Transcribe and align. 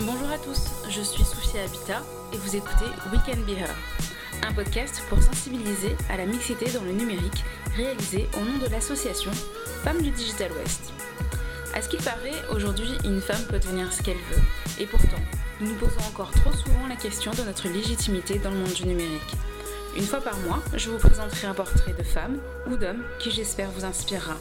Bonjour 0.00 0.30
à 0.30 0.36
tous, 0.36 0.60
je 0.90 1.00
suis 1.00 1.24
Sophia 1.24 1.64
Habitat 1.64 2.02
et 2.32 2.36
vous 2.36 2.54
écoutez 2.54 2.84
We 3.10 3.20
Can 3.24 3.40
Be 3.46 3.56
Her, 3.58 3.74
un 4.46 4.52
podcast 4.52 5.02
pour 5.08 5.22
sensibiliser 5.22 5.96
à 6.10 6.18
la 6.18 6.26
mixité 6.26 6.70
dans 6.70 6.82
le 6.82 6.92
numérique 6.92 7.44
réalisé 7.74 8.28
au 8.36 8.40
nom 8.40 8.58
de 8.58 8.70
l'association 8.70 9.30
Femmes 9.84 10.02
du 10.02 10.10
Digital 10.10 10.52
West. 10.52 10.92
À 11.74 11.80
ce 11.80 11.88
qu'il 11.88 12.02
paraît, 12.02 12.34
aujourd'hui, 12.54 12.90
une 13.04 13.22
femme 13.22 13.42
peut 13.48 13.58
devenir 13.58 13.90
ce 13.90 14.02
qu'elle 14.02 14.16
veut, 14.30 14.42
et 14.78 14.86
pourtant, 14.86 15.22
nous 15.60 15.68
nous 15.68 15.76
posons 15.76 16.06
encore 16.08 16.30
trop 16.30 16.52
souvent 16.52 16.86
la 16.88 16.96
question 16.96 17.32
de 17.32 17.42
notre 17.42 17.68
légitimité 17.68 18.38
dans 18.38 18.50
le 18.50 18.58
monde 18.58 18.74
du 18.74 18.86
numérique. 18.86 19.32
Une 19.96 20.04
fois 20.04 20.20
par 20.20 20.36
mois, 20.40 20.62
je 20.74 20.90
vous 20.90 20.98
présenterai 20.98 21.46
un 21.46 21.54
portrait 21.54 21.94
de 21.94 22.02
femme 22.02 22.36
ou 22.70 22.76
d'homme 22.76 23.02
qui 23.18 23.30
j'espère 23.30 23.70
vous 23.70 23.86
inspirera. 23.86 24.36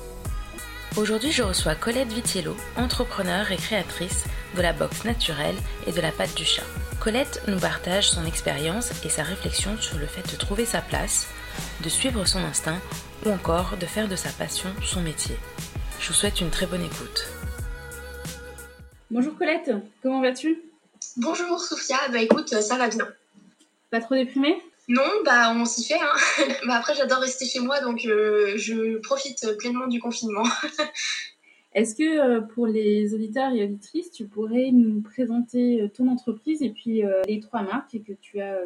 Aujourd'hui, 0.98 1.34
je 1.34 1.44
reçois 1.44 1.76
Colette 1.76 2.14
Vitiello, 2.14 2.56
entrepreneure 2.78 3.52
et 3.52 3.58
créatrice 3.58 4.24
de 4.56 4.62
la 4.62 4.72
boxe 4.72 5.04
naturelle 5.04 5.58
et 5.86 5.92
de 5.92 6.00
la 6.00 6.14
pâte 6.14 6.34
du 6.36 6.46
chat. 6.46 6.64
Colette 7.02 7.42
nous 7.50 7.60
partage 7.60 8.10
son 8.10 8.26
expérience 8.26 8.92
et 9.04 9.10
sa 9.10 9.24
réflexion 9.24 9.78
sur 9.82 9.98
le 9.98 10.06
fait 10.06 10.32
de 10.32 10.38
trouver 10.38 10.64
sa 10.64 10.80
place, 10.80 11.28
de 11.84 11.90
suivre 11.90 12.24
son 12.24 12.40
instinct 12.40 12.80
ou 13.26 13.30
encore 13.30 13.76
de 13.78 13.86
faire 13.86 14.08
de 14.08 14.16
sa 14.16 14.30
passion 14.30 14.70
son 14.82 15.02
métier. 15.02 15.36
Je 16.00 16.08
vous 16.08 16.14
souhaite 16.14 16.40
une 16.40 16.50
très 16.50 16.66
bonne 16.66 16.84
écoute. 16.84 17.28
Bonjour 19.12 19.38
Colette, 19.38 19.72
comment 20.02 20.22
vas-tu? 20.22 20.62
Bonjour 21.18 21.60
Sophia, 21.60 21.98
bah 22.10 22.22
écoute, 22.22 22.48
ça 22.48 22.78
va 22.78 22.88
bien. 22.88 23.10
Pas 23.92 24.00
trop 24.00 24.16
déprimée? 24.16 24.62
Non, 24.88 25.10
bah 25.24 25.54
on 25.56 25.66
s'y 25.66 25.84
fait. 25.84 26.00
Hein. 26.00 26.14
bah, 26.68 26.76
après, 26.76 26.94
j'adore 26.96 27.20
rester 27.20 27.46
chez 27.46 27.60
moi, 27.60 27.82
donc 27.82 28.06
euh, 28.06 28.54
je 28.58 28.98
profite 28.98 29.58
pleinement 29.58 29.88
du 29.88 30.00
confinement. 30.00 30.44
Est-ce 31.74 31.96
que 31.96 32.04
euh, 32.38 32.42
pour 32.42 32.68
les 32.68 33.14
auditeurs 33.14 33.52
et 33.54 33.64
auditrices, 33.64 34.12
tu 34.12 34.26
pourrais 34.26 34.72
nous 34.72 35.02
présenter 35.02 35.82
euh, 35.82 35.90
ton 35.90 36.08
entreprise 36.08 36.62
et 36.62 36.70
puis 36.70 37.02
les 37.28 37.40
trois 37.40 37.64
marques 37.64 37.98
que 38.08 38.14
tu 38.14 38.40
as 38.40 38.60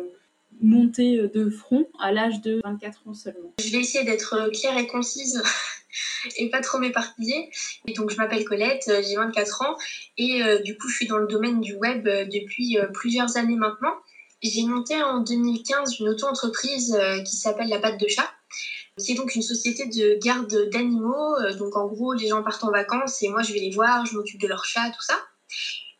montées 0.61 1.29
de 1.33 1.49
front 1.49 1.87
à 1.99 2.11
l'âge 2.11 2.41
de 2.41 2.59
24 2.63 3.07
ans 3.07 3.13
seulement? 3.13 3.53
Je 3.63 3.71
vais 3.71 3.79
essayer 3.79 4.03
d'être 4.03 4.49
claire 4.51 4.77
et 4.77 4.87
concise 4.87 5.41
et 6.37 6.49
pas 6.49 6.59
trop 6.59 6.79
m'éparpiller. 6.79 7.49
Et 7.87 7.93
donc, 7.93 8.11
je 8.11 8.17
m'appelle 8.17 8.43
Colette, 8.43 8.91
j'ai 9.07 9.15
24 9.15 9.61
ans 9.61 9.77
et 10.17 10.41
du 10.65 10.77
coup, 10.77 10.89
je 10.89 10.95
suis 10.97 11.07
dans 11.07 11.17
le 11.17 11.27
domaine 11.27 11.61
du 11.61 11.75
web 11.75 12.03
depuis 12.03 12.77
plusieurs 12.93 13.37
années 13.37 13.55
maintenant. 13.55 13.93
J'ai 14.41 14.63
monté 14.63 15.01
en 15.01 15.19
2015 15.19 15.99
une 15.99 16.09
auto-entreprise 16.09 16.95
euh, 16.95 17.21
qui 17.23 17.35
s'appelle 17.35 17.67
La 17.67 17.79
Patte 17.79 17.99
de 17.99 18.07
Chat. 18.07 18.29
C'est 18.97 19.13
donc 19.13 19.35
une 19.35 19.41
société 19.41 19.87
de 19.87 20.17
garde 20.23 20.69
d'animaux. 20.71 21.35
Euh, 21.37 21.53
donc 21.55 21.75
en 21.75 21.87
gros, 21.87 22.13
les 22.13 22.27
gens 22.27 22.41
partent 22.41 22.63
en 22.63 22.71
vacances 22.71 23.21
et 23.21 23.29
moi 23.29 23.41
je 23.41 23.51
vais 23.51 23.59
les 23.59 23.71
voir, 23.71 24.05
je 24.05 24.15
m'occupe 24.15 24.39
de 24.39 24.47
leur 24.47 24.63
chat, 24.63 24.89
tout 24.91 25.01
ça. 25.01 25.19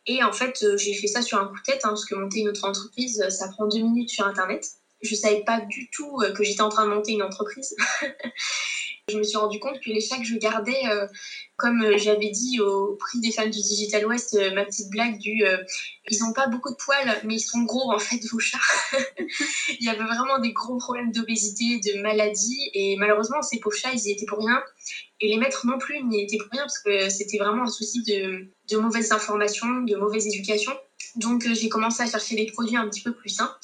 Et 0.06 0.22
en 0.22 0.32
fait, 0.32 0.62
euh, 0.62 0.78
j'ai 0.78 0.94
fait 0.94 1.06
ça 1.06 1.20
sur 1.20 1.38
un 1.38 1.46
coup 1.46 1.56
de 1.56 1.62
tête, 1.62 1.84
hein, 1.84 1.90
parce 1.90 2.06
que 2.06 2.14
monter 2.14 2.40
une 2.40 2.48
autre 2.48 2.64
entreprise, 2.64 3.22
ça 3.28 3.48
prend 3.48 3.66
deux 3.66 3.80
minutes 3.80 4.10
sur 4.10 4.26
Internet. 4.26 4.66
Je 5.02 5.14
savais 5.14 5.44
pas 5.44 5.60
du 5.60 5.90
tout 5.90 6.18
que 6.34 6.42
j'étais 6.42 6.62
en 6.62 6.68
train 6.68 6.86
de 6.86 6.90
monter 6.94 7.12
une 7.12 7.22
entreprise. 7.22 7.74
je 9.10 9.18
me 9.18 9.22
suis 9.22 9.36
rendu 9.36 9.58
compte 9.58 9.80
que 9.80 9.90
les 9.90 10.00
chats 10.00 10.18
que 10.18 10.24
je 10.24 10.36
gardais, 10.36 10.80
comme 11.60 11.82
euh, 11.82 11.98
j'avais 11.98 12.30
dit 12.30 12.58
au 12.60 12.96
prix 12.98 13.20
des 13.20 13.30
femmes 13.30 13.50
du 13.50 13.60
Digital 13.60 14.06
West, 14.06 14.34
euh, 14.34 14.52
ma 14.54 14.64
petite 14.64 14.88
blague 14.90 15.18
du 15.18 15.44
euh, 15.44 15.58
ils 16.08 16.18
n'ont 16.20 16.32
pas 16.32 16.48
beaucoup 16.48 16.70
de 16.70 16.76
poils, 16.76 17.20
mais 17.24 17.34
ils 17.34 17.40
sont 17.40 17.60
gros 17.62 17.92
en 17.92 17.98
fait, 17.98 18.18
vos 18.32 18.38
chats. 18.38 18.58
il 19.78 19.84
y 19.84 19.88
avait 19.88 20.02
vraiment 20.02 20.38
des 20.40 20.52
gros 20.52 20.78
problèmes 20.78 21.12
d'obésité, 21.12 21.78
de 21.78 22.00
maladie, 22.00 22.70
et 22.74 22.96
malheureusement, 22.96 23.42
ces 23.42 23.60
pauvres 23.60 23.76
chats, 23.76 23.92
ils 23.92 24.06
y 24.06 24.10
étaient 24.10 24.26
pour 24.26 24.38
rien. 24.38 24.60
Et 25.20 25.28
les 25.28 25.36
maîtres 25.36 25.66
non 25.66 25.78
plus 25.78 26.02
n'y 26.02 26.22
étaient 26.22 26.38
pour 26.38 26.48
rien, 26.50 26.62
parce 26.62 26.78
que 26.80 27.10
c'était 27.10 27.38
vraiment 27.38 27.64
un 27.64 27.70
souci 27.70 28.02
de, 28.02 28.48
de 28.70 28.76
mauvaises 28.78 29.12
informations, 29.12 29.82
de 29.82 29.94
mauvaise 29.96 30.26
éducation. 30.26 30.72
Donc 31.16 31.46
j'ai 31.52 31.68
commencé 31.68 32.02
à 32.02 32.06
chercher 32.06 32.36
des 32.36 32.46
produits 32.46 32.76
un 32.76 32.88
petit 32.88 33.02
peu 33.02 33.12
plus 33.12 33.28
sains 33.28 33.54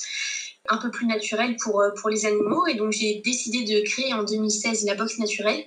un 0.69 0.78
peu 0.78 0.91
plus 0.91 1.06
naturel 1.06 1.56
pour, 1.62 1.81
euh, 1.81 1.91
pour 2.00 2.11
les 2.11 2.27
animaux. 2.27 2.67
Et 2.67 2.75
donc, 2.75 2.92
j'ai 2.92 3.20
décidé 3.25 3.64
de 3.64 3.85
créer 3.85 4.13
en 4.13 4.24
2016 4.24 4.85
la 4.85 4.95
Box 4.95 5.18
Naturelle, 5.18 5.64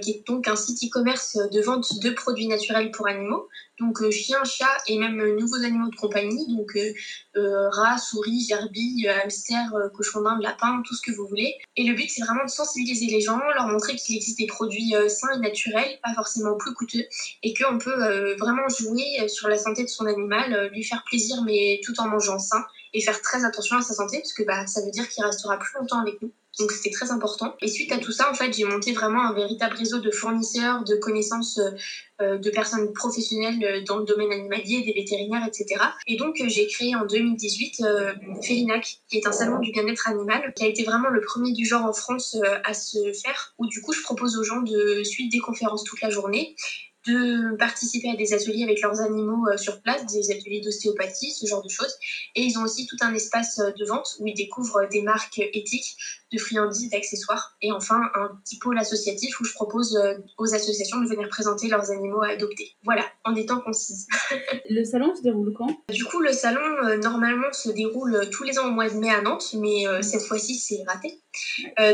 qui 0.00 0.10
est 0.10 0.26
donc 0.26 0.48
un 0.48 0.56
site 0.56 0.82
e-commerce 0.84 1.36
de 1.36 1.60
vente 1.60 2.00
de 2.00 2.10
produits 2.10 2.46
naturels 2.46 2.90
pour 2.90 3.08
animaux. 3.08 3.48
Donc, 3.78 4.00
euh, 4.02 4.10
chiens, 4.10 4.42
chats 4.44 4.78
et 4.86 4.98
même 4.98 5.16
nouveaux 5.36 5.64
animaux 5.64 5.90
de 5.90 5.96
compagnie. 5.96 6.46
Donc, 6.48 6.76
euh, 6.76 7.68
rats, 7.70 7.98
souris, 7.98 8.46
gerbilles, 8.48 9.08
hamsters, 9.08 9.72
cochons 9.94 10.22
d'Inde, 10.22 10.42
lapins, 10.42 10.82
tout 10.86 10.94
ce 10.94 11.02
que 11.02 11.14
vous 11.14 11.26
voulez. 11.26 11.54
Et 11.76 11.84
le 11.84 11.94
but, 11.94 12.08
c'est 12.08 12.22
vraiment 12.22 12.44
de 12.44 12.50
sensibiliser 12.50 13.06
les 13.06 13.20
gens, 13.20 13.38
leur 13.54 13.68
montrer 13.68 13.96
qu'il 13.96 14.16
existe 14.16 14.38
des 14.38 14.46
produits 14.46 14.94
sains 15.08 15.34
et 15.34 15.38
naturels, 15.38 15.98
pas 16.02 16.14
forcément 16.14 16.56
plus 16.56 16.72
coûteux, 16.74 17.04
et 17.42 17.54
qu'on 17.54 17.78
peut 17.78 18.34
vraiment 18.38 18.68
jouer 18.68 19.28
sur 19.28 19.48
la 19.48 19.58
santé 19.58 19.82
de 19.82 19.88
son 19.88 20.06
animal, 20.06 20.70
lui 20.72 20.84
faire 20.84 21.02
plaisir, 21.04 21.42
mais 21.44 21.80
tout 21.84 21.98
en 22.00 22.08
mangeant 22.08 22.38
sain 22.38 22.64
et 22.94 23.00
faire 23.00 23.20
très 23.20 23.44
attention 23.44 23.76
à 23.76 23.82
sa 23.82 23.94
santé 23.94 24.18
parce 24.18 24.32
que 24.32 24.42
bah, 24.42 24.66
ça 24.66 24.82
veut 24.84 24.90
dire 24.90 25.08
qu'il 25.08 25.24
restera 25.24 25.58
plus 25.58 25.78
longtemps 25.78 26.00
avec 26.00 26.20
nous. 26.20 26.32
Donc 26.58 26.70
c'était 26.70 26.90
très 26.90 27.10
important. 27.10 27.54
Et 27.62 27.68
suite 27.68 27.92
à 27.92 27.98
tout 27.98 28.12
ça, 28.12 28.30
en 28.30 28.34
fait, 28.34 28.52
j'ai 28.52 28.64
monté 28.64 28.92
vraiment 28.92 29.22
un 29.22 29.32
véritable 29.32 29.74
réseau 29.74 30.00
de 30.00 30.10
fournisseurs, 30.10 30.84
de 30.84 30.96
connaissances 30.96 31.58
euh, 32.20 32.38
de 32.38 32.50
personnes 32.50 32.92
professionnelles 32.92 33.64
euh, 33.64 33.82
dans 33.84 33.98
le 33.98 34.04
domaine 34.04 34.30
animalier, 34.32 34.82
des 34.82 34.92
vétérinaires, 34.92 35.46
etc. 35.46 35.80
Et 36.06 36.16
donc 36.16 36.40
euh, 36.40 36.48
j'ai 36.48 36.66
créé 36.66 36.94
en 36.94 37.06
2018 37.06 37.80
euh, 37.80 38.12
Felinac, 38.42 38.98
qui 39.08 39.16
est 39.16 39.26
un 39.26 39.32
salon 39.32 39.58
du 39.60 39.72
bien-être 39.72 40.08
animal, 40.08 40.52
qui 40.54 40.64
a 40.64 40.66
été 40.66 40.84
vraiment 40.84 41.08
le 41.08 41.20
premier 41.20 41.52
du 41.52 41.64
genre 41.64 41.84
en 41.84 41.92
France 41.92 42.36
à 42.64 42.74
se 42.74 42.98
faire, 43.12 43.54
où 43.58 43.66
du 43.66 43.80
coup 43.80 43.92
je 43.92 44.02
propose 44.02 44.36
aux 44.36 44.44
gens 44.44 44.60
de 44.60 45.02
suivre 45.04 45.30
des 45.30 45.38
conférences 45.38 45.84
toute 45.84 46.00
la 46.00 46.10
journée 46.10 46.54
de 47.06 47.56
participer 47.56 48.10
à 48.10 48.16
des 48.16 48.32
ateliers 48.32 48.64
avec 48.64 48.80
leurs 48.80 49.00
animaux 49.00 49.48
euh, 49.48 49.56
sur 49.56 49.80
place, 49.82 50.06
des 50.06 50.30
ateliers 50.30 50.60
d'ostéopathie, 50.60 51.32
ce 51.32 51.46
genre 51.46 51.62
de 51.62 51.68
choses. 51.68 51.92
Et 52.34 52.42
ils 52.42 52.58
ont 52.58 52.62
aussi 52.62 52.86
tout 52.86 52.96
un 53.00 53.12
espace 53.14 53.58
euh, 53.58 53.72
de 53.72 53.84
vente 53.84 54.16
où 54.20 54.26
ils 54.26 54.34
découvrent 54.34 54.88
des 54.90 55.02
marques 55.02 55.38
éthiques 55.38 55.96
de 56.32 56.38
friandises, 56.38 56.90
d'accessoires. 56.90 57.56
Et 57.60 57.72
enfin, 57.72 58.00
un 58.14 58.30
petit 58.44 58.58
pôle 58.58 58.78
associatif 58.78 59.40
où 59.40 59.44
je 59.44 59.52
propose 59.52 59.96
euh, 59.96 60.14
aux 60.38 60.54
associations 60.54 61.00
de 61.00 61.08
venir 61.08 61.28
présenter 61.28 61.68
leurs 61.68 61.90
animaux 61.90 62.22
à 62.22 62.30
adopter. 62.30 62.76
Voilà, 62.84 63.04
en 63.24 63.34
étant 63.34 63.60
concise. 63.60 64.06
le 64.70 64.84
salon 64.84 65.14
se 65.16 65.22
déroule 65.22 65.52
quand? 65.52 65.68
Du 65.88 66.04
coup, 66.04 66.20
le 66.20 66.32
salon, 66.32 66.60
normalement, 66.98 67.52
se 67.52 67.70
déroule 67.70 68.28
tous 68.30 68.44
les 68.44 68.58
ans 68.58 68.68
au 68.68 68.70
mois 68.70 68.88
de 68.88 68.94
mai 68.94 69.10
à 69.10 69.22
Nantes, 69.22 69.54
mais 69.54 69.84
cette 70.02 70.22
fois-ci, 70.22 70.54
c'est 70.54 70.82
raté. 70.86 71.21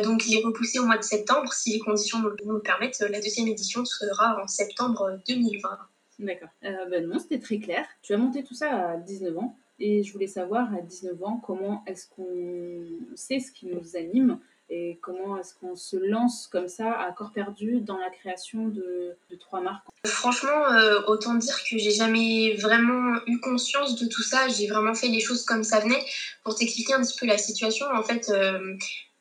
Donc, 0.02 0.26
il 0.26 0.38
est 0.38 0.44
repoussé 0.44 0.78
au 0.78 0.84
mois 0.86 0.98
de 0.98 1.02
septembre. 1.02 1.52
Si 1.52 1.72
les 1.72 1.78
conditions 1.78 2.18
nous 2.44 2.52
le 2.52 2.60
permettent, 2.60 3.00
la 3.00 3.20
deuxième 3.20 3.48
édition 3.48 3.84
sera 3.84 4.42
en 4.42 4.46
septembre 4.46 5.18
2020. 5.28 5.78
D'accord. 6.18 6.48
Euh, 6.64 6.86
ben 6.90 7.06
non, 7.06 7.18
c'était 7.18 7.38
très 7.38 7.58
clair. 7.58 7.86
Tu 8.02 8.12
as 8.12 8.16
monté 8.16 8.42
tout 8.42 8.54
ça 8.54 8.90
à 8.90 8.96
19 8.96 9.38
ans. 9.38 9.56
Et 9.78 10.02
je 10.02 10.12
voulais 10.12 10.26
savoir, 10.26 10.74
à 10.74 10.80
19 10.80 11.22
ans, 11.22 11.40
comment 11.44 11.84
est-ce 11.86 12.08
qu'on 12.08 12.84
sait 13.14 13.38
ce 13.38 13.52
qui 13.52 13.66
nous 13.66 13.96
anime 13.96 14.40
et 14.70 14.98
comment 15.00 15.38
est-ce 15.38 15.54
qu'on 15.54 15.76
se 15.76 15.96
lance 15.96 16.46
comme 16.48 16.68
ça 16.68 16.92
à 16.92 17.12
corps 17.12 17.32
perdu 17.32 17.80
dans 17.80 17.96
la 17.96 18.10
création 18.10 18.68
de, 18.68 19.16
trois 19.38 19.60
marques? 19.60 19.86
Franchement, 20.04 20.72
euh, 20.72 21.00
autant 21.06 21.36
dire 21.36 21.56
que 21.70 21.78
j'ai 21.78 21.92
jamais 21.92 22.54
vraiment 22.56 23.18
eu 23.26 23.38
conscience 23.38 23.96
de 23.96 24.06
tout 24.08 24.22
ça. 24.22 24.48
J'ai 24.48 24.66
vraiment 24.66 24.94
fait 24.94 25.08
les 25.08 25.20
choses 25.20 25.44
comme 25.44 25.62
ça 25.62 25.78
venait. 25.78 26.04
Pour 26.42 26.56
t'expliquer 26.56 26.94
un 26.94 27.02
petit 27.02 27.16
peu 27.18 27.26
la 27.26 27.38
situation, 27.38 27.86
en 27.94 28.02
fait, 28.02 28.28
euh, 28.30 28.74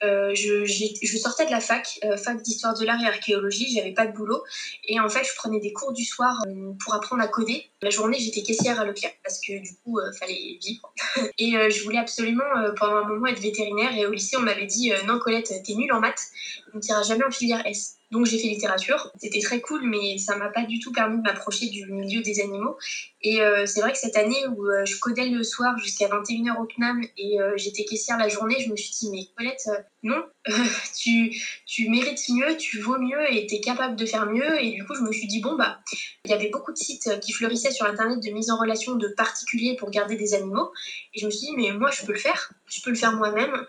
euh, 0.03 0.34
je, 0.35 0.66
je, 0.66 1.18
sortais 1.18 1.46
de 1.46 1.52
la 1.52 1.59
fac, 1.59 2.00
euh, 2.03 2.18
fac 2.18 2.41
d'histoire 2.41 2.78
de 2.78 2.85
l'art 2.85 3.02
et 3.02 3.08
archéologie, 3.08 3.74
j'avais 3.74 3.94
pas 3.94 4.06
de 4.06 4.13
boulot. 4.13 4.44
Et 4.88 5.00
en 5.00 5.09
fait, 5.09 5.24
je 5.24 5.35
prenais 5.35 5.59
des 5.59 5.74
cours 5.74 5.94
du 5.94 6.06
soir 6.06 6.44
euh, 6.47 6.74
pour 6.84 6.94
apprendre 6.94 7.22
à 7.24 7.28
coder. 7.28 7.66
La 7.81 7.90
journée, 7.90 8.18
j'étais 8.19 8.44
caissière 8.44 8.80
à 8.80 8.86
Leclerc 8.86 9.13
parce 9.24 9.40
que 9.40 9.59
du 9.59 9.75
coup, 9.84 10.00
fallait 10.19 10.57
vivre. 10.62 10.94
et 11.40 11.52
je 11.69 11.84
voulais 11.84 12.00
absolument, 12.00 12.44
pendant 12.75 12.97
un 12.97 13.07
moment, 13.07 13.28
être 13.28 13.40
vétérinaire. 13.40 13.96
Et 13.96 14.06
au 14.06 14.12
lycée, 14.12 14.38
on 14.38 14.41
m'avait 14.41 14.66
dit 14.66 14.91
Non, 15.07 15.19
Colette, 15.19 15.53
t'es 15.66 15.74
nulle 15.74 15.94
en 15.94 16.00
maths, 16.00 16.28
on 16.74 16.78
ne 16.78 16.81
tira 16.81 17.03
jamais 17.03 17.25
en 17.25 17.31
filière 17.31 17.66
S. 17.66 17.97
Donc 18.12 18.25
j'ai 18.25 18.40
fait 18.40 18.47
littérature. 18.47 19.12
C'était 19.19 19.40
très 19.40 19.59
cool, 19.59 19.81
mais 19.84 20.18
ça 20.18 20.38
m'a 20.38 20.50
pas 20.50 20.63
du 20.63 20.80
tout 20.80 20.91
permis 20.91 21.18
de 21.18 21.24
m'approcher 21.24 21.68
du 21.68 21.86
milieu 21.91 22.22
des 22.22 22.40
animaux. 22.40 22.78
Et 23.22 23.41
euh, 23.41 23.66
c'est 23.66 23.81
vrai 23.81 23.91
que 23.91 23.97
cette 23.97 24.16
année 24.16 24.48
où 24.48 24.66
euh, 24.66 24.86
je 24.86 24.98
codais 25.00 25.27
le 25.27 25.44
soir 25.44 25.77
jusqu'à 25.77 26.07
21h 26.07 26.62
au 26.62 26.66
CNAM 26.66 27.01
et 27.18 27.42
euh, 27.42 27.54
j'étais 27.57 27.83
caissière 27.83 28.18
la 28.18 28.30
journée, 28.30 28.56
je 28.60 28.71
me 28.71 28.77
suis 28.77 28.92
dit, 28.92 29.10
mais 29.12 29.25
Colette, 29.36 29.69
non, 30.07 30.24
tu, 31.01 31.36
tu 31.65 31.89
mérites 31.89 32.24
mieux, 32.30 32.57
tu 32.57 32.80
vaux 32.80 32.98
mieux 32.98 33.31
et 33.31 33.45
tu 33.48 33.56
es 33.56 33.62
capable 33.62 33.95
de 33.95 34.06
faire 34.06 34.25
mieux. 34.25 34.63
Et 34.63 34.71
du 34.71 34.86
coup, 34.86 34.95
je 34.95 35.01
me 35.01 35.12
suis 35.12 35.27
dit, 35.27 35.42
bon, 35.42 35.56
bah, 35.56 35.80
il 36.25 36.31
y 36.31 36.33
avait 36.33 36.50
beaucoup 36.50 36.71
de 36.71 36.77
sites 36.77 37.19
qui 37.21 37.33
fleurissaient 37.33 37.71
sur 37.71 37.86
Internet 37.86 38.19
de 38.24 38.31
mise 38.31 38.50
en 38.50 38.57
relation 38.57 38.95
de 38.95 39.07
particuliers 39.09 39.75
pour 39.77 39.89
garder 39.92 40.15
des 40.15 40.33
animaux. 40.33 40.71
Et 41.13 41.19
je 41.19 41.25
me 41.25 41.31
suis 41.31 41.48
dit, 41.48 41.54
mais 41.56 41.71
moi, 41.71 41.92
je 41.92 42.06
peux 42.06 42.13
le 42.13 42.19
faire, 42.19 42.51
je 42.68 42.81
peux 42.81 42.89
le 42.89 42.95
faire 42.95 43.13
moi-même. 43.13 43.65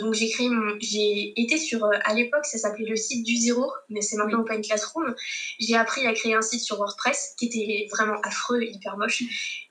donc 0.00 0.14
j'ai 0.14 0.30
créé 0.30 0.48
mon... 0.48 0.76
J'ai 0.80 1.32
été 1.40 1.58
sur... 1.58 1.84
à 1.84 2.14
l'époque, 2.14 2.44
ça 2.46 2.58
s'appelait 2.58 2.88
le 2.88 2.96
site 2.96 3.24
du 3.26 3.36
zéro, 3.36 3.70
mais 3.88 4.00
c'est 4.00 4.16
maintenant 4.16 4.40
Open 4.40 4.62
Classroom. 4.62 5.14
J'ai 5.58 5.76
appris 5.76 6.06
à 6.06 6.12
créer 6.12 6.34
un 6.34 6.42
site 6.42 6.60
sur 6.60 6.78
WordPress 6.78 7.34
qui 7.38 7.46
était 7.46 7.88
vraiment 7.90 8.20
affreux, 8.22 8.62
hyper 8.62 8.96
moche. 8.96 9.22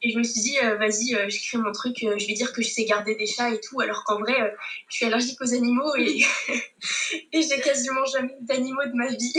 Et 0.02 0.12
je 0.12 0.18
me 0.18 0.24
suis 0.24 0.42
dit, 0.42 0.58
euh, 0.64 0.76
vas-y, 0.78 1.16
euh, 1.16 1.28
j'écris 1.28 1.58
mon 1.58 1.72
truc, 1.72 2.04
euh, 2.04 2.18
je 2.18 2.28
vais 2.28 2.34
dire 2.34 2.54
que 2.54 2.62
je 2.62 2.70
sais 2.70 2.86
garder 2.86 3.16
des 3.16 3.26
chats 3.26 3.52
et 3.52 3.60
tout, 3.60 3.80
alors 3.82 4.04
qu'en 4.06 4.20
vrai, 4.20 4.56
je 4.90 4.96
suis 4.96 5.06
allergique 5.06 5.40
aux 5.42 5.54
animaux 5.54 5.96
et, 5.98 6.09
et 7.34 7.42
j'ai 7.42 7.62
quasiment 7.62 8.06
jamais 8.06 8.38
d'animaux 8.42 8.86
de 8.86 8.94
ma 8.94 9.08
vie. 9.08 9.34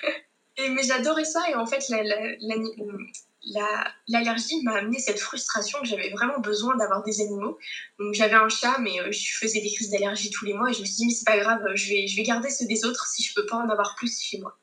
et, 0.56 0.68
mais 0.68 0.82
j'adorais 0.82 1.24
ça 1.24 1.42
et 1.50 1.54
en 1.54 1.66
fait, 1.66 1.88
la, 1.88 2.02
l'allergie 4.08 4.62
m'a 4.62 4.74
amené 4.74 4.98
cette 4.98 5.18
frustration 5.18 5.80
que 5.80 5.86
j'avais 5.86 6.10
vraiment 6.10 6.38
besoin 6.40 6.76
d'avoir 6.76 7.02
des 7.02 7.20
animaux. 7.20 7.58
Donc 7.98 8.14
j'avais 8.14 8.34
un 8.34 8.48
chat, 8.48 8.78
mais 8.80 9.12
je 9.12 9.38
faisais 9.38 9.60
des 9.60 9.72
crises 9.72 9.90
d'allergie 9.90 10.30
tous 10.30 10.44
les 10.44 10.54
mois 10.54 10.70
et 10.70 10.74
je 10.74 10.80
me 10.80 10.86
suis 10.86 10.96
dit, 10.96 11.06
mais 11.06 11.12
c'est 11.12 11.26
pas 11.26 11.38
grave, 11.38 11.60
je 11.74 11.88
vais, 11.88 12.22
garder 12.22 12.50
ceux 12.50 12.66
des 12.66 12.84
autres 12.84 13.06
si 13.06 13.22
je 13.22 13.34
peux 13.34 13.46
pas 13.46 13.56
en 13.56 13.68
avoir 13.68 13.94
plus 13.96 14.20
chez 14.20 14.38
moi. 14.38 14.56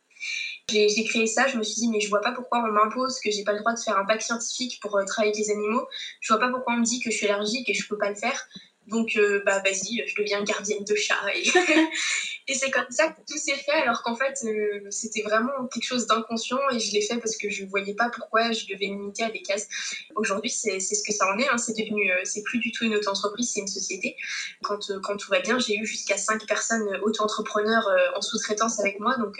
J'ai 0.69 1.06
créé 1.06 1.27
ça, 1.27 1.48
je 1.48 1.57
me 1.57 1.63
suis 1.63 1.75
dit, 1.75 1.88
mais 1.88 2.01
je 2.01 2.09
vois 2.09 2.19
pas 2.19 2.33
pourquoi 2.33 2.59
on 2.59 2.71
m'impose 2.74 3.21
que 3.21 3.31
j'ai 3.31 3.45
pas 3.45 3.54
le 3.54 3.59
droit 3.59 3.74
de 3.74 3.80
faire 3.80 3.98
un 3.98 4.04
bac 4.04 4.21
scientifique 4.21 4.80
pour 4.81 5.00
travailler 5.06 5.33
avec 5.33 5.38
les 5.38 5.51
animaux. 5.51 5.88
Je 6.19 6.33
vois 6.33 6.42
pas 6.42 6.50
pourquoi 6.50 6.74
on 6.74 6.77
me 6.77 6.83
dit 6.83 7.00
que 7.00 7.09
je 7.09 7.15
suis 7.15 7.27
allergique 7.27 7.69
et 7.69 7.74
je 7.74 7.88
peux 7.88 7.98
pas 7.98 8.09
le 8.09 8.15
faire. 8.15 8.50
Donc, 8.88 9.18
euh, 9.18 9.42
bah, 9.45 9.62
vas-y, 9.63 10.04
je 10.07 10.16
deviens 10.22 10.42
gardienne 10.44 10.84
de 10.86 10.95
chat. 10.95 11.19
Et, 12.48 12.54
c'est 12.54 12.72
comme 12.72 12.89
ça 12.89 13.10
que 13.10 13.19
tout 13.28 13.38
s'est 13.38 13.57
fait, 13.57 13.74
alors 13.84 14.01
qu'en 14.04 14.16
fait, 14.16 14.39
euh, 14.45 14.88
c'était 14.89 15.22
vraiment 15.22 15.68
quelque 15.72 15.84
chose 15.84 16.07
d'inconscient 16.07 16.57
et 16.72 16.80
je 16.80 16.94
l'ai 16.94 17.01
fait 17.01 17.18
parce 17.18 17.36
que 17.36 17.50
je 17.50 17.66
ne 17.66 17.69
voyais 17.69 17.94
pas 17.94 18.10
pourquoi 18.10 18.54
je 18.54 18.66
devais 18.68 18.86
limiter 18.86 19.24
à 19.24 19.30
des 19.30 19.42
cases. 19.42 19.68
Aujourd'hui, 20.16 20.50
c'est 20.50 20.80
ce 20.80 21.04
que 21.04 21.12
ça 21.12 21.28
en 21.30 21.38
est. 21.39 21.50
Hein. 21.50 21.57
C'est 21.57 21.78
devenu, 21.78 22.10
euh, 22.10 22.22
c'est 22.24 22.44
plus 22.44 22.60
du 22.60 22.72
tout 22.72 22.86
une 22.86 22.95
auto-entreprise, 22.95 23.51
c'est 23.54 23.60
une 23.60 23.68
société. 23.68 24.16
Quand, 24.63 24.80
quand 25.04 25.18
tout 25.18 25.30
va 25.30 25.42
bien, 25.42 25.60
j'ai 25.60 25.75
eu 25.75 25.86
jusqu'à 25.86 26.18
5 26.18 26.48
personnes 26.48 26.88
auto-entrepreneurs 27.04 27.86
en 28.16 28.22
sous-traitance 28.22 28.80
avec 28.80 29.01
moi. 29.01 29.18
Donc, 29.18 29.36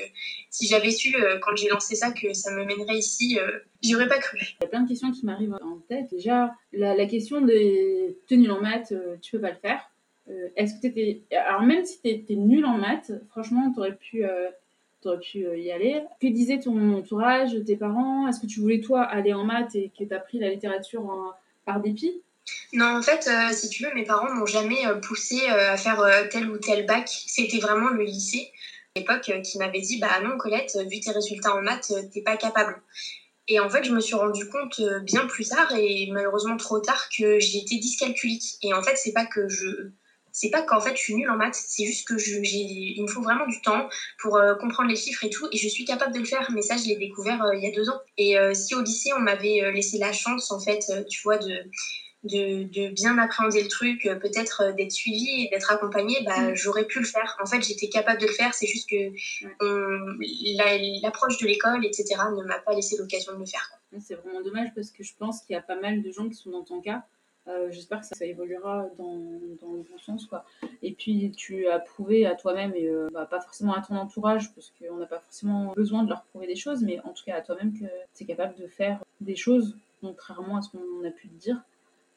si 0.50 0.67
j'avais 0.67 0.91
su, 0.91 1.15
quand 1.41 1.55
j'ai 1.55 1.69
lancé 1.69 1.95
ça, 1.95 2.11
que 2.11 2.33
ça 2.33 2.51
me 2.51 2.65
mènerait 2.65 2.97
ici, 2.97 3.39
J'y 3.81 3.95
aurais 3.95 4.07
pas 4.07 4.17
cru. 4.17 4.39
Il 4.39 4.63
y 4.63 4.65
a 4.65 4.69
plein 4.69 4.81
de 4.81 4.88
questions 4.88 5.11
qui 5.11 5.25
m'arrivent 5.25 5.55
en 5.61 5.77
tête. 5.88 6.07
Déjà, 6.11 6.51
la, 6.73 7.05
question 7.05 7.41
des 7.41 8.17
tenues 8.27 8.50
en 8.50 8.59
maths, 8.59 8.93
tu 9.21 9.37
pas 9.39 9.51
le 9.51 9.57
faire. 9.57 9.89
Euh, 10.30 10.50
est-ce 10.56 10.75
que 10.75 10.81
t'étais. 10.81 11.22
Alors, 11.36 11.62
même 11.62 11.86
si 11.86 12.01
tu 12.01 12.10
étais 12.10 12.36
nul 12.36 12.66
en 12.66 12.78
maths, 12.78 13.12
franchement, 13.30 13.72
tu 13.74 13.80
aurais 13.80 13.95
pu, 13.95 14.25
euh, 14.25 14.50
aurais 15.06 15.19
pu 15.19 15.39
y 15.39 15.72
aller. 15.72 16.01
Que 16.22 16.28
disait 16.28 16.60
ton 16.60 16.94
entourage, 16.94 17.51
tes 17.66 17.78
parents? 17.78 18.28
Est-ce 18.28 18.39
que 18.39 18.48
tu 18.48 18.60
voulais, 18.60 18.81
toi, 18.81 19.04
aller 19.04 19.34
en 19.34 19.44
maths 19.44 19.75
et 19.75 19.92
que 19.98 20.04
tu 20.04 20.13
as 20.13 20.19
pris 20.19 20.39
la 20.39 20.50
littérature 20.50 21.36
par 21.66 21.80
dépit? 21.80 22.22
Non, 22.74 22.98
en 22.98 23.01
fait, 23.01 23.30
si 23.54 23.69
tu 23.69 23.84
veux, 23.84 23.94
mes 23.94 24.04
parents 24.04 24.34
m'ont 24.34 24.45
jamais 24.45 24.81
poussé 25.01 25.48
à 25.48 25.78
faire 25.78 26.06
tel 26.30 26.50
ou 26.50 26.57
tel 26.57 26.86
bac. 26.86 27.07
C'était 27.07 27.60
vraiment 27.60 27.89
le 27.89 28.04
lycée, 28.04 28.51
à 28.95 29.00
l'époque, 29.00 29.31
qui 29.44 29.57
m'avait 29.57 29.81
dit 29.81 30.00
Bah 30.00 30.19
non, 30.24 30.38
Colette, 30.38 30.78
vu 30.89 31.00
tes 31.00 31.12
résultats 31.12 31.56
en 31.56 31.62
maths, 31.62 31.94
t'es 32.13 32.22
pas 32.22 32.36
capable. 32.36 32.81
Et 33.47 33.59
en 33.59 33.69
fait, 33.69 33.83
je 33.83 33.94
me 33.94 34.01
suis 34.01 34.15
rendu 34.15 34.47
compte 34.49 34.79
euh, 34.79 34.99
bien 34.99 35.25
plus 35.25 35.47
tard 35.47 35.73
et 35.75 36.09
malheureusement 36.11 36.57
trop 36.57 36.79
tard 36.79 37.07
que 37.17 37.39
j'ai 37.39 37.59
été 37.59 37.77
dyscalculique. 37.77 38.57
Et 38.61 38.73
en 38.73 38.83
fait, 38.83 38.95
c'est 38.95 39.13
pas 39.13 39.25
que 39.25 39.47
je 39.47 39.91
c'est 40.33 40.51
pas 40.51 40.61
qu'en 40.61 40.79
fait 40.79 40.95
je 40.95 41.01
suis 41.01 41.15
nulle 41.15 41.31
en 41.31 41.35
maths, 41.35 41.55
c'est 41.55 41.83
juste 41.85 42.07
que 42.07 42.15
je, 42.19 42.44
j'ai, 42.44 42.59
il 42.59 43.01
me 43.01 43.07
faut 43.07 43.23
vraiment 43.23 43.47
du 43.47 43.59
temps 43.61 43.89
pour 44.19 44.38
euh, 44.38 44.53
comprendre 44.53 44.88
les 44.88 44.95
chiffres 44.95 45.23
et 45.23 45.31
tout, 45.31 45.47
et 45.51 45.57
je 45.57 45.67
suis 45.67 45.83
capable 45.83 46.13
de 46.13 46.19
le 46.19 46.25
faire. 46.25 46.51
Mais 46.53 46.61
ça, 46.61 46.77
je 46.77 46.85
l'ai 46.85 46.95
découvert 46.95 47.41
euh, 47.44 47.55
il 47.55 47.63
y 47.63 47.67
a 47.67 47.71
deux 47.71 47.89
ans. 47.89 47.99
Et 48.19 48.35
si 48.53 48.75
au 48.75 48.81
lycée 48.81 49.13
on 49.13 49.19
m'avait 49.19 49.71
laissé 49.71 49.97
la 49.97 50.13
chance, 50.13 50.51
en 50.51 50.59
fait, 50.59 50.91
tu 51.09 51.21
vois, 51.23 51.38
de 51.38 51.63
de, 52.23 52.89
bien 52.93 53.17
appréhender 53.17 53.63
le 53.63 53.69
truc, 53.69 54.05
euh, 54.05 54.15
peut-être 54.15 54.61
euh, 54.61 54.71
d'être 54.73 54.91
suivi 54.91 55.45
et 55.45 55.49
d'être 55.49 55.71
accompagné, 55.71 56.15
bah, 56.25 56.51
mm. 56.51 56.55
j'aurais 56.55 56.85
pu 56.85 56.99
le 56.99 57.05
faire. 57.05 57.37
En 57.41 57.45
fait, 57.45 57.61
j'étais 57.61 57.89
capable 57.89 58.19
de 58.21 58.27
le 58.27 58.33
faire, 58.33 58.53
c'est 58.53 58.67
juste 58.67 58.89
que 58.89 59.11
l'approche 61.03 61.37
de 61.39 61.47
l'école, 61.47 61.85
etc., 61.85 62.15
ne 62.35 62.43
m'a 62.43 62.59
pas 62.59 62.73
laissé 62.73 62.97
l'occasion 62.97 63.33
de 63.33 63.39
le 63.39 63.45
faire. 63.45 63.71
C'est 63.99 64.15
vraiment 64.15 64.41
dommage 64.41 64.69
parce 64.75 64.91
que 64.91 65.03
je 65.03 65.13
pense 65.17 65.41
qu'il 65.41 65.53
y 65.53 65.57
a 65.57 65.61
pas 65.61 65.79
mal 65.79 66.01
de 66.01 66.11
gens 66.11 66.27
qui 66.27 66.35
sont 66.35 66.51
dans 66.51 66.63
ton 66.63 66.81
cas. 66.81 67.03
Euh, 67.47 67.71
j'espère 67.71 68.01
que 68.01 68.07
ça, 68.07 68.25
évoluera 68.25 68.87
dans, 68.97 69.15
dans, 69.61 69.71
le 69.71 69.83
bon 69.83 69.97
sens. 69.97 70.25
Quoi. 70.25 70.43
Et 70.81 70.91
puis, 70.91 71.31
tu 71.31 71.65
as 71.69 71.79
prouvé 71.79 72.25
à 72.25 72.35
toi-même, 72.35 72.73
et 72.75 72.91
bah, 73.13 73.25
pas 73.25 73.39
forcément 73.39 73.73
à 73.73 73.81
ton 73.81 73.95
entourage, 73.95 74.53
parce 74.53 74.73
qu'on 74.77 74.97
n'a 74.97 75.05
pas 75.05 75.19
forcément 75.19 75.71
besoin 75.73 76.03
de 76.03 76.09
leur 76.09 76.23
prouver 76.23 76.47
des 76.47 76.57
choses, 76.57 76.83
mais 76.83 76.99
en 77.05 77.13
tout 77.13 77.23
cas 77.25 77.35
à 77.35 77.41
toi-même 77.41 77.71
que 77.71 77.85
tu 78.15 78.23
es 78.23 78.25
capable 78.25 78.55
de 78.55 78.67
faire 78.67 79.01
des 79.21 79.37
choses, 79.37 79.77
contrairement 80.01 80.57
à 80.57 80.61
ce 80.61 80.71
qu'on 80.71 81.07
a 81.07 81.11
pu 81.11 81.29
te 81.29 81.35
dire. 81.35 81.63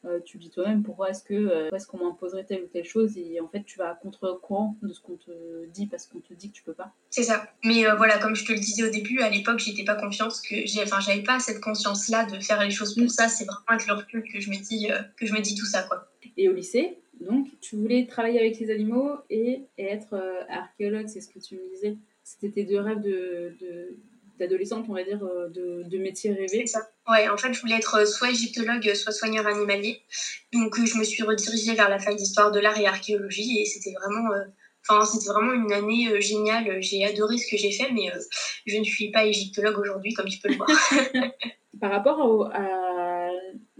Euh, 0.03 0.19
tu 0.25 0.39
dis 0.39 0.49
toi-même 0.49 0.81
pourquoi 0.81 1.11
est-ce 1.11 1.23
que 1.23 1.35
euh, 1.35 1.69
est-ce 1.75 1.85
qu'on 1.85 1.99
m'imposerait 1.99 2.43
telle 2.43 2.63
ou 2.63 2.67
telle 2.67 2.85
chose 2.85 3.19
et 3.19 3.39
en 3.39 3.47
fait 3.47 3.63
tu 3.63 3.77
vas 3.77 3.91
à 3.91 3.93
contre-courant 3.93 4.75
de 4.81 4.91
ce 4.93 4.99
qu'on 4.99 5.15
te 5.15 5.29
dit 5.67 5.85
parce 5.85 6.07
qu'on 6.07 6.19
te 6.19 6.33
dit 6.33 6.49
que 6.49 6.55
tu 6.55 6.63
peux 6.63 6.73
pas. 6.73 6.91
C'est 7.11 7.21
ça. 7.21 7.47
Mais 7.63 7.85
euh, 7.85 7.93
voilà, 7.93 8.17
comme 8.17 8.35
je 8.35 8.43
te 8.43 8.51
le 8.51 8.57
disais 8.57 8.83
au 8.83 8.89
début, 8.89 9.19
à 9.19 9.29
l'époque 9.29 9.59
j'étais 9.59 9.83
pas 9.83 9.93
confiance 9.93 10.41
que 10.41 10.55
j'ai, 10.65 10.81
enfin 10.81 10.99
j'avais 11.01 11.21
pas 11.21 11.39
cette 11.39 11.61
conscience 11.61 12.09
là 12.09 12.25
de 12.25 12.39
faire 12.39 12.63
les 12.63 12.71
choses 12.71 12.95
pour 12.95 13.11
ça. 13.11 13.27
C'est 13.27 13.45
vraiment 13.45 13.61
avec 13.67 13.85
le 13.85 13.93
recul 13.93 14.23
que 14.23 14.39
je 14.39 14.49
me 14.49 14.55
dis 14.55 14.87
que 15.17 15.27
je 15.27 15.33
me 15.33 15.39
dis 15.39 15.53
tout 15.53 15.67
ça 15.67 15.83
quoi. 15.83 16.07
Et 16.35 16.49
au 16.49 16.53
lycée, 16.53 16.97
donc 17.19 17.49
tu 17.59 17.75
voulais 17.75 18.07
travailler 18.07 18.39
avec 18.39 18.59
les 18.59 18.71
animaux 18.71 19.17
et, 19.29 19.67
être 19.77 20.19
archéologue, 20.49 21.09
c'est 21.09 21.21
ce 21.21 21.29
que 21.29 21.39
tu 21.39 21.55
me 21.55 21.75
disais. 21.75 21.95
C'était 22.23 22.49
tes 22.49 22.63
deux 22.63 22.79
rêves 22.79 23.01
de 23.01 23.53
d'adolescente, 24.41 24.85
on 24.89 24.93
va 24.93 25.03
dire, 25.03 25.23
euh, 25.23 25.49
de, 25.49 25.83
de 25.87 25.97
métier 25.97 26.33
rêvé. 26.33 26.65
Ça. 26.67 26.79
Ouais, 27.09 27.29
en 27.29 27.37
fait, 27.37 27.53
je 27.53 27.61
voulais 27.61 27.75
être 27.75 28.07
soit 28.07 28.31
égyptologue, 28.31 28.93
soit 28.93 29.11
soigneur 29.11 29.47
animalier. 29.47 30.01
Donc, 30.53 30.77
euh, 30.77 30.85
je 30.85 30.97
me 30.97 31.03
suis 31.03 31.23
redirigée 31.23 31.73
vers 31.73 31.89
la 31.89 31.99
fac 31.99 32.15
d'histoire 32.15 32.51
de 32.51 32.59
l'art 32.59 32.77
et 32.77 32.87
archéologie 32.87 33.61
et 33.61 33.65
c'était 33.65 33.93
vraiment. 33.93 34.31
Euh, 34.33 34.43
enfin, 34.87 35.05
c'était 35.05 35.31
vraiment 35.31 35.53
une 35.53 35.71
année 35.71 36.19
géniale. 36.21 36.81
J'ai 36.81 37.05
adoré 37.05 37.37
ce 37.37 37.49
que 37.49 37.57
j'ai 37.57 37.71
fait, 37.71 37.91
mais 37.91 38.11
je 38.65 38.77
ne 38.77 38.83
suis 38.83 39.11
pas 39.11 39.25
égyptologue 39.25 39.77
aujourd'hui, 39.77 40.13
comme 40.13 40.27
tu 40.27 40.39
peux 40.39 40.49
le 40.49 40.57
voir. 40.57 40.69
Par 41.79 41.91
rapport 41.91 42.51
à 42.53 42.90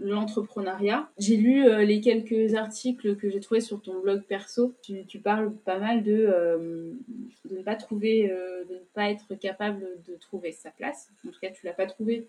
l'entrepreneuriat, 0.02 1.08
j'ai 1.18 1.36
lu 1.36 1.64
euh, 1.64 1.84
les 1.84 2.00
quelques 2.00 2.54
articles 2.54 3.16
que 3.16 3.30
j'ai 3.30 3.40
trouvés 3.40 3.60
sur 3.60 3.80
ton 3.80 4.00
blog 4.00 4.22
perso. 4.22 4.74
Tu, 4.82 5.18
parles 5.18 5.54
pas 5.64 5.78
mal 5.78 6.02
de, 6.02 6.26
euh, 6.28 6.92
de 7.44 7.58
ne 7.58 7.62
pas 7.62 7.76
trouver, 7.76 8.30
euh, 8.30 8.64
de 8.64 8.74
ne 8.74 8.84
pas 8.94 9.10
être 9.10 9.34
capable 9.34 9.86
de 10.06 10.16
trouver 10.16 10.52
sa 10.52 10.70
place. 10.70 11.10
En 11.26 11.30
tout 11.30 11.38
cas, 11.40 11.50
tu 11.50 11.66
l'as 11.66 11.72
pas 11.72 11.86
trouvé 11.86 12.28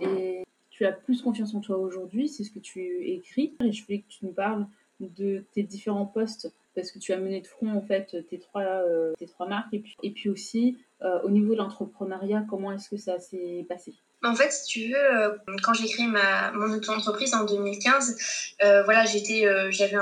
et 0.00 0.44
tu 0.70 0.84
as 0.84 0.92
plus 0.92 1.22
confiance 1.22 1.54
en 1.54 1.60
toi 1.60 1.78
aujourd'hui. 1.78 2.28
C'est 2.28 2.44
ce 2.44 2.50
que 2.50 2.58
tu 2.58 2.80
écris. 3.06 3.54
Et 3.64 3.72
je 3.72 3.84
voulais 3.84 4.00
que 4.00 4.08
tu 4.08 4.26
nous 4.26 4.32
parles 4.32 4.66
de 5.00 5.44
tes 5.52 5.62
différents 5.62 6.06
postes 6.06 6.52
parce 6.74 6.90
que 6.90 6.98
tu 6.98 7.12
as 7.12 7.18
mené 7.18 7.40
de 7.40 7.46
front 7.46 7.72
en 7.72 7.82
fait 7.82 8.26
tes 8.28 8.38
trois, 8.38 8.82
tes 9.18 9.26
trois 9.26 9.46
marques 9.46 9.72
et 9.72 9.78
puis, 9.78 9.94
et 10.02 10.10
puis 10.10 10.28
aussi 10.28 10.76
au 11.22 11.30
niveau 11.30 11.52
de 11.52 11.58
l'entrepreneuriat, 11.58 12.44
comment 12.48 12.72
est-ce 12.72 12.88
que 12.88 12.96
ça 12.96 13.18
s'est 13.20 13.64
passé? 13.68 13.94
En 14.24 14.34
fait, 14.34 14.52
si 14.52 14.64
tu 14.66 14.88
veux, 14.88 14.96
euh, 14.96 15.36
quand 15.62 15.74
j'ai 15.74 15.88
créé 15.88 16.06
ma, 16.06 16.50
mon 16.52 16.72
auto-entreprise 16.72 17.34
en 17.34 17.44
2015, 17.44 18.16
euh, 18.62 18.82
voilà, 18.84 19.04
j'étais, 19.04 19.46
euh, 19.46 19.70
j'avais 19.70 19.96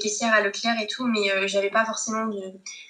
caissière 0.00 0.32
à 0.32 0.40
Leclerc 0.40 0.80
et 0.80 0.86
tout, 0.86 1.06
mais 1.06 1.46
j'avais 1.48 1.70
pas 1.70 1.84
forcément 1.84 2.30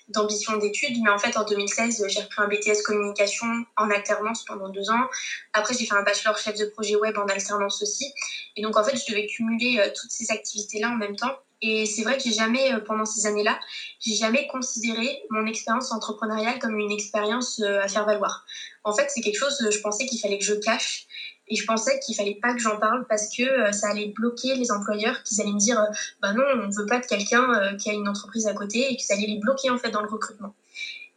d'ambition 0.08 0.56
d'études. 0.58 0.96
Mais 1.02 1.10
en 1.10 1.19
fait, 1.19 1.36
en 1.36 1.44
2016, 1.44 2.04
j'ai 2.08 2.20
repris 2.20 2.42
un 2.42 2.48
BTS 2.48 2.82
communication 2.84 3.46
en 3.76 3.90
alternance 3.90 4.44
pendant 4.44 4.69
deux 4.69 4.90
ans. 4.90 5.08
Après, 5.54 5.75
j'ai 5.75 5.86
fait 5.86 5.94
un 5.94 6.02
bachelor 6.02 6.38
chef 6.38 6.56
de 6.56 6.66
projet 6.66 6.96
web 6.96 7.16
en 7.19 7.26
alternance 7.26 7.82
aussi. 7.82 8.12
Et 8.56 8.62
donc, 8.62 8.76
en 8.76 8.84
fait, 8.84 8.96
je 8.96 9.10
devais 9.10 9.26
cumuler 9.26 9.82
toutes 10.00 10.10
ces 10.10 10.31
activités-là 10.31 10.91
en 10.91 10.96
même 10.96 11.17
temps. 11.17 11.36
Et 11.60 11.86
c'est 11.86 12.03
vrai 12.03 12.17
que 12.17 12.22
j'ai 12.22 12.32
jamais, 12.32 12.72
pendant 12.86 13.05
ces 13.05 13.27
années-là, 13.27 13.58
j'ai 13.98 14.15
jamais 14.15 14.46
considéré 14.46 15.22
mon 15.31 15.44
expérience 15.46 15.91
entrepreneuriale 15.91 16.58
comme 16.60 16.79
une 16.79 16.93
expérience 16.93 17.60
à 17.60 17.88
faire 17.88 18.06
valoir. 18.06 18.44
En 18.84 18.93
fait, 18.93 19.08
c'est 19.08 19.20
quelque 19.20 19.38
chose, 19.38 19.58
je 19.70 19.81
pensais 19.81 20.06
qu'il 20.06 20.20
fallait 20.20 20.38
que 20.38 20.44
je 20.44 20.55
cache. 20.55 21.08
Et 21.50 21.56
je 21.56 21.65
pensais 21.65 21.98
qu'il 22.00 22.15
fallait 22.15 22.38
pas 22.41 22.53
que 22.53 22.60
j'en 22.60 22.79
parle 22.79 23.06
parce 23.08 23.34
que 23.34 23.43
euh, 23.43 23.72
ça 23.72 23.88
allait 23.88 24.08
bloquer 24.08 24.55
les 24.55 24.70
employeurs, 24.70 25.22
qu'ils 25.22 25.41
allaient 25.41 25.53
me 25.53 25.58
dire, 25.58 25.81
euh, 25.81 25.86
bah 26.20 26.32
non, 26.32 26.44
on 26.55 26.67
ne 26.69 26.74
veut 26.74 26.86
pas 26.86 26.98
de 26.98 27.06
quelqu'un 27.06 27.43
euh, 27.55 27.77
qui 27.77 27.91
a 27.91 27.94
une 27.94 28.08
entreprise 28.08 28.46
à 28.46 28.53
côté 28.53 28.93
et 28.93 28.96
que 28.96 29.03
ça 29.03 29.15
allait 29.15 29.27
les 29.27 29.38
bloquer 29.38 29.70
en 29.70 29.79
fait 29.79 29.91
dans 29.91 30.03
le 30.03 30.08
recrutement. 30.08 30.55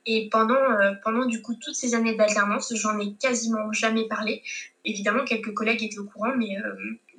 Et 0.05 0.29
pendant, 0.29 0.55
pendant 1.03 1.25
du 1.25 1.41
coup 1.41 1.53
toutes 1.55 1.75
ces 1.75 1.93
années 1.93 2.15
d'alternance, 2.15 2.73
j'en 2.75 2.99
ai 2.99 3.13
quasiment 3.13 3.71
jamais 3.71 4.07
parlé. 4.07 4.41
Évidemment, 4.83 5.23
quelques 5.25 5.53
collègues 5.53 5.83
étaient 5.83 5.99
au 5.99 6.05
courant, 6.05 6.33
mais, 6.35 6.55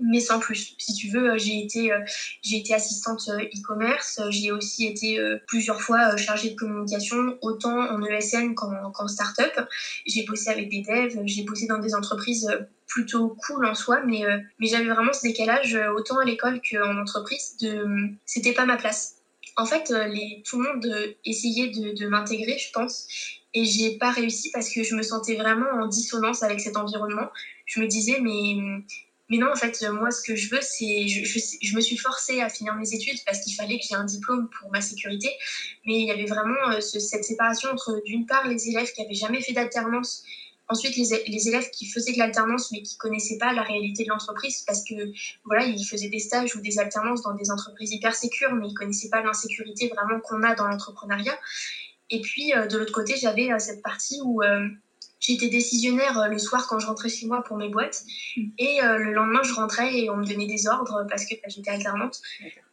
mais 0.01 0.19
sans 0.19 0.41
plus. 0.41 0.75
Si 0.79 0.95
tu 0.95 1.09
veux, 1.09 1.39
j'ai 1.39 1.61
été, 1.61 1.93
été 2.51 2.75
assistante 2.75 3.29
e-commerce, 3.29 4.21
j'ai 4.31 4.51
aussi 4.51 4.87
été 4.87 5.21
plusieurs 5.47 5.81
fois 5.81 6.17
chargée 6.17 6.51
de 6.51 6.57
communication, 6.57 7.39
autant 7.41 7.79
en 7.79 8.03
ESN 8.03 8.55
qu'en 8.57 9.07
start-up. 9.07 9.69
J'ai 10.05 10.25
bossé 10.25 10.51
avec 10.51 10.69
des 10.69 10.83
devs, 10.83 11.23
j'ai 11.25 11.45
bossé 11.45 11.67
dans 11.67 11.79
des 11.79 11.95
entreprises 11.95 12.51
plutôt 12.89 13.37
cool 13.47 13.65
en 13.65 13.77
soi, 13.77 14.03
mais, 14.05 14.25
mais 14.59 14.67
j'avais 14.67 14.89
vraiment 14.89 15.13
ce 15.13 15.23
décalage, 15.23 15.79
autant 15.97 16.19
à 16.19 16.25
l'école 16.25 16.61
qu'en 16.69 17.01
entreprise, 17.01 17.57
de 17.61 17.87
c'était 18.27 18.55
pas 18.55 18.67
ma 18.67 18.77
place. 18.77 19.22
En 19.57 19.67
fait, 19.67 19.91
les, 19.91 20.43
tout 20.47 20.61
le 20.61 20.73
monde 20.73 21.17
essayait 21.25 21.69
de, 21.69 21.93
de 21.93 22.09
m'intégrer, 22.09 22.59
je 22.59 22.71
pense, 22.73 23.07
et 23.55 23.65
j'ai 23.65 23.99
pas 23.99 24.11
réussi 24.11 24.51
parce 24.51 24.71
que 24.71 24.83
je 24.83 24.95
me 24.95 25.03
sentais 25.03 25.37
vraiment 25.37 25.83
en 25.83 25.87
dissonance 25.87 26.43
avec 26.43 26.61
cet 26.61 26.77
environnement. 26.77 27.29
Je 27.67 27.81
me 27.81 27.87
disais, 27.87 28.19
mais 28.21 29.39
non, 29.39 29.51
en 29.51 29.57
fait, 29.57 29.83
moi, 29.91 30.11
ce 30.11 30.23
que 30.23 30.37
je 30.37 30.51
veux, 30.51 30.61
c'est. 30.61 31.09
Je, 31.09 31.39
je, 31.63 31.75
me 31.75 31.81
suis 31.81 31.97
forcée 31.97 32.41
à 32.41 32.49
finir 32.49 32.75
mes 32.75 32.93
études 32.95 33.19
parce 33.25 33.41
qu'il 33.41 33.55
fallait 33.55 33.79
que 33.79 33.85
j'ai 33.89 33.95
un 33.95 34.05
diplôme 34.05 34.49
pour 34.61 34.71
ma 34.71 34.81
sécurité. 34.81 35.31
Mais 35.87 36.01
il 36.01 36.07
y 36.07 36.11
avait 36.11 36.27
vraiment 36.27 36.71
euh, 36.71 36.81
cette 36.81 37.25
séparation 37.25 37.71
entre, 37.71 38.03
d'une 38.05 38.27
part, 38.27 38.47
les 38.47 38.69
élèves 38.69 38.93
qui 38.93 39.03
n'avaient 39.03 39.15
jamais 39.15 39.41
fait 39.41 39.53
d'alternance, 39.53 40.23
ensuite, 40.69 40.97
les, 40.97 41.25
les, 41.27 41.49
élèves 41.49 41.71
qui 41.71 41.87
faisaient 41.87 42.13
de 42.13 42.19
l'alternance 42.19 42.73
mais 42.73 42.83
qui 42.83 42.97
connaissaient 42.97 43.39
pas 43.39 43.53
la 43.53 43.63
réalité 43.63 44.05
de 44.05 44.09
l'entreprise 44.09 44.63
parce 44.67 44.85
que, 44.85 44.95
voilà, 45.45 45.65
ils 45.65 45.85
faisaient 45.85 46.09
des 46.09 46.19
stages 46.19 46.55
ou 46.57 46.61
des 46.61 46.79
alternances 46.79 47.23
dans 47.23 47.35
des 47.35 47.51
entreprises 47.51 47.93
hyper 47.93 48.15
sécures, 48.15 48.53
mais 48.55 48.69
ils 48.69 48.75
connaissaient 48.75 49.11
pas 49.11 49.23
l'insécurité 49.23 49.89
vraiment 49.89 50.21
qu'on 50.21 50.43
a 50.43 50.55
dans 50.55 50.67
l'entrepreneuriat. 50.67 51.39
Et 52.11 52.21
puis, 52.21 52.55
euh, 52.55 52.67
de 52.67 52.79
l'autre 52.79 52.93
côté, 52.93 53.17
j'avais 53.17 53.53
euh, 53.53 53.59
cette 53.59 53.83
partie 53.83 54.21
où 54.23 54.43
J'étais 55.23 55.49
décisionnaire 55.49 56.19
euh, 56.19 56.27
le 56.27 56.39
soir 56.39 56.67
quand 56.67 56.81
je 56.81 56.87
rentrais 56.87 57.09
chez 57.09 57.27
moi 57.27 57.45
pour 57.45 57.57
mes 57.57 57.69
boîtes. 57.69 58.03
Mm. 58.37 58.43
Et 58.59 58.83
euh, 58.83 58.99
le 58.99 59.13
lendemain, 59.13 59.43
je 59.45 59.55
rentrais 59.55 59.97
et 59.97 60.11
on 60.11 60.17
me 60.17 60.25
donnait 60.27 60.47
des 60.47 60.67
ordres 60.67 61.07
parce 61.09 61.25
que 61.25 61.37
j'étais 61.47 61.71
alternante. 61.71 62.21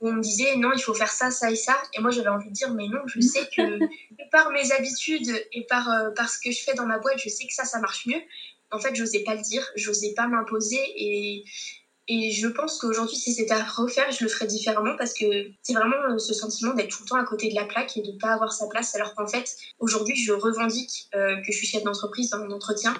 on 0.01 0.13
me 0.13 0.21
disait 0.21 0.55
non, 0.55 0.71
il 0.75 0.81
faut 0.81 0.95
faire 0.95 1.11
ça, 1.11 1.29
ça 1.29 1.51
et 1.51 1.55
ça. 1.55 1.77
Et 1.93 2.01
moi, 2.01 2.09
j'avais 2.09 2.29
envie 2.29 2.49
de 2.49 2.53
dire 2.53 2.73
mais 2.73 2.87
non, 2.87 3.01
je 3.05 3.21
sais 3.21 3.47
que 3.55 3.79
par 4.31 4.51
mes 4.51 4.71
habitudes 4.71 5.31
et 5.53 5.63
par, 5.67 5.89
euh, 5.89 6.09
par 6.09 6.27
ce 6.27 6.39
que 6.43 6.51
je 6.51 6.63
fais 6.63 6.73
dans 6.73 6.87
ma 6.87 6.97
boîte, 6.97 7.19
je 7.23 7.29
sais 7.29 7.45
que 7.45 7.53
ça, 7.53 7.65
ça 7.65 7.79
marche 7.79 8.07
mieux. 8.07 8.21
En 8.71 8.79
fait, 8.79 8.95
je 8.95 9.01
n'osais 9.01 9.23
pas 9.23 9.35
le 9.35 9.41
dire, 9.41 9.67
je 9.75 9.89
n'osais 9.89 10.13
pas 10.15 10.27
m'imposer. 10.27 10.81
Et 10.95 11.43
et 12.11 12.31
je 12.31 12.47
pense 12.47 12.79
qu'aujourd'hui, 12.79 13.15
si 13.15 13.33
c'était 13.33 13.53
à 13.53 13.63
refaire, 13.63 14.11
je 14.11 14.23
le 14.23 14.29
ferais 14.31 14.47
différemment 14.47 14.95
parce 14.97 15.13
que 15.13 15.25
c'est 15.61 15.73
vraiment 15.73 16.01
euh, 16.09 16.17
ce 16.17 16.33
sentiment 16.33 16.73
d'être 16.73 16.89
tout 16.89 17.03
le 17.03 17.09
temps 17.09 17.17
à 17.17 17.23
côté 17.23 17.49
de 17.49 17.55
la 17.55 17.65
plaque 17.65 17.95
et 17.97 18.01
de 18.01 18.11
ne 18.11 18.17
pas 18.17 18.33
avoir 18.33 18.51
sa 18.51 18.65
place. 18.67 18.95
Alors 18.95 19.13
qu'en 19.13 19.27
fait, 19.27 19.55
aujourd'hui, 19.77 20.15
je 20.15 20.33
revendique 20.33 21.07
euh, 21.13 21.35
que 21.37 21.51
je 21.51 21.57
suis 21.57 21.67
chef 21.67 21.83
d'entreprise 21.83 22.31
dans 22.31 22.39
mon 22.39 22.49
entretien 22.51 22.95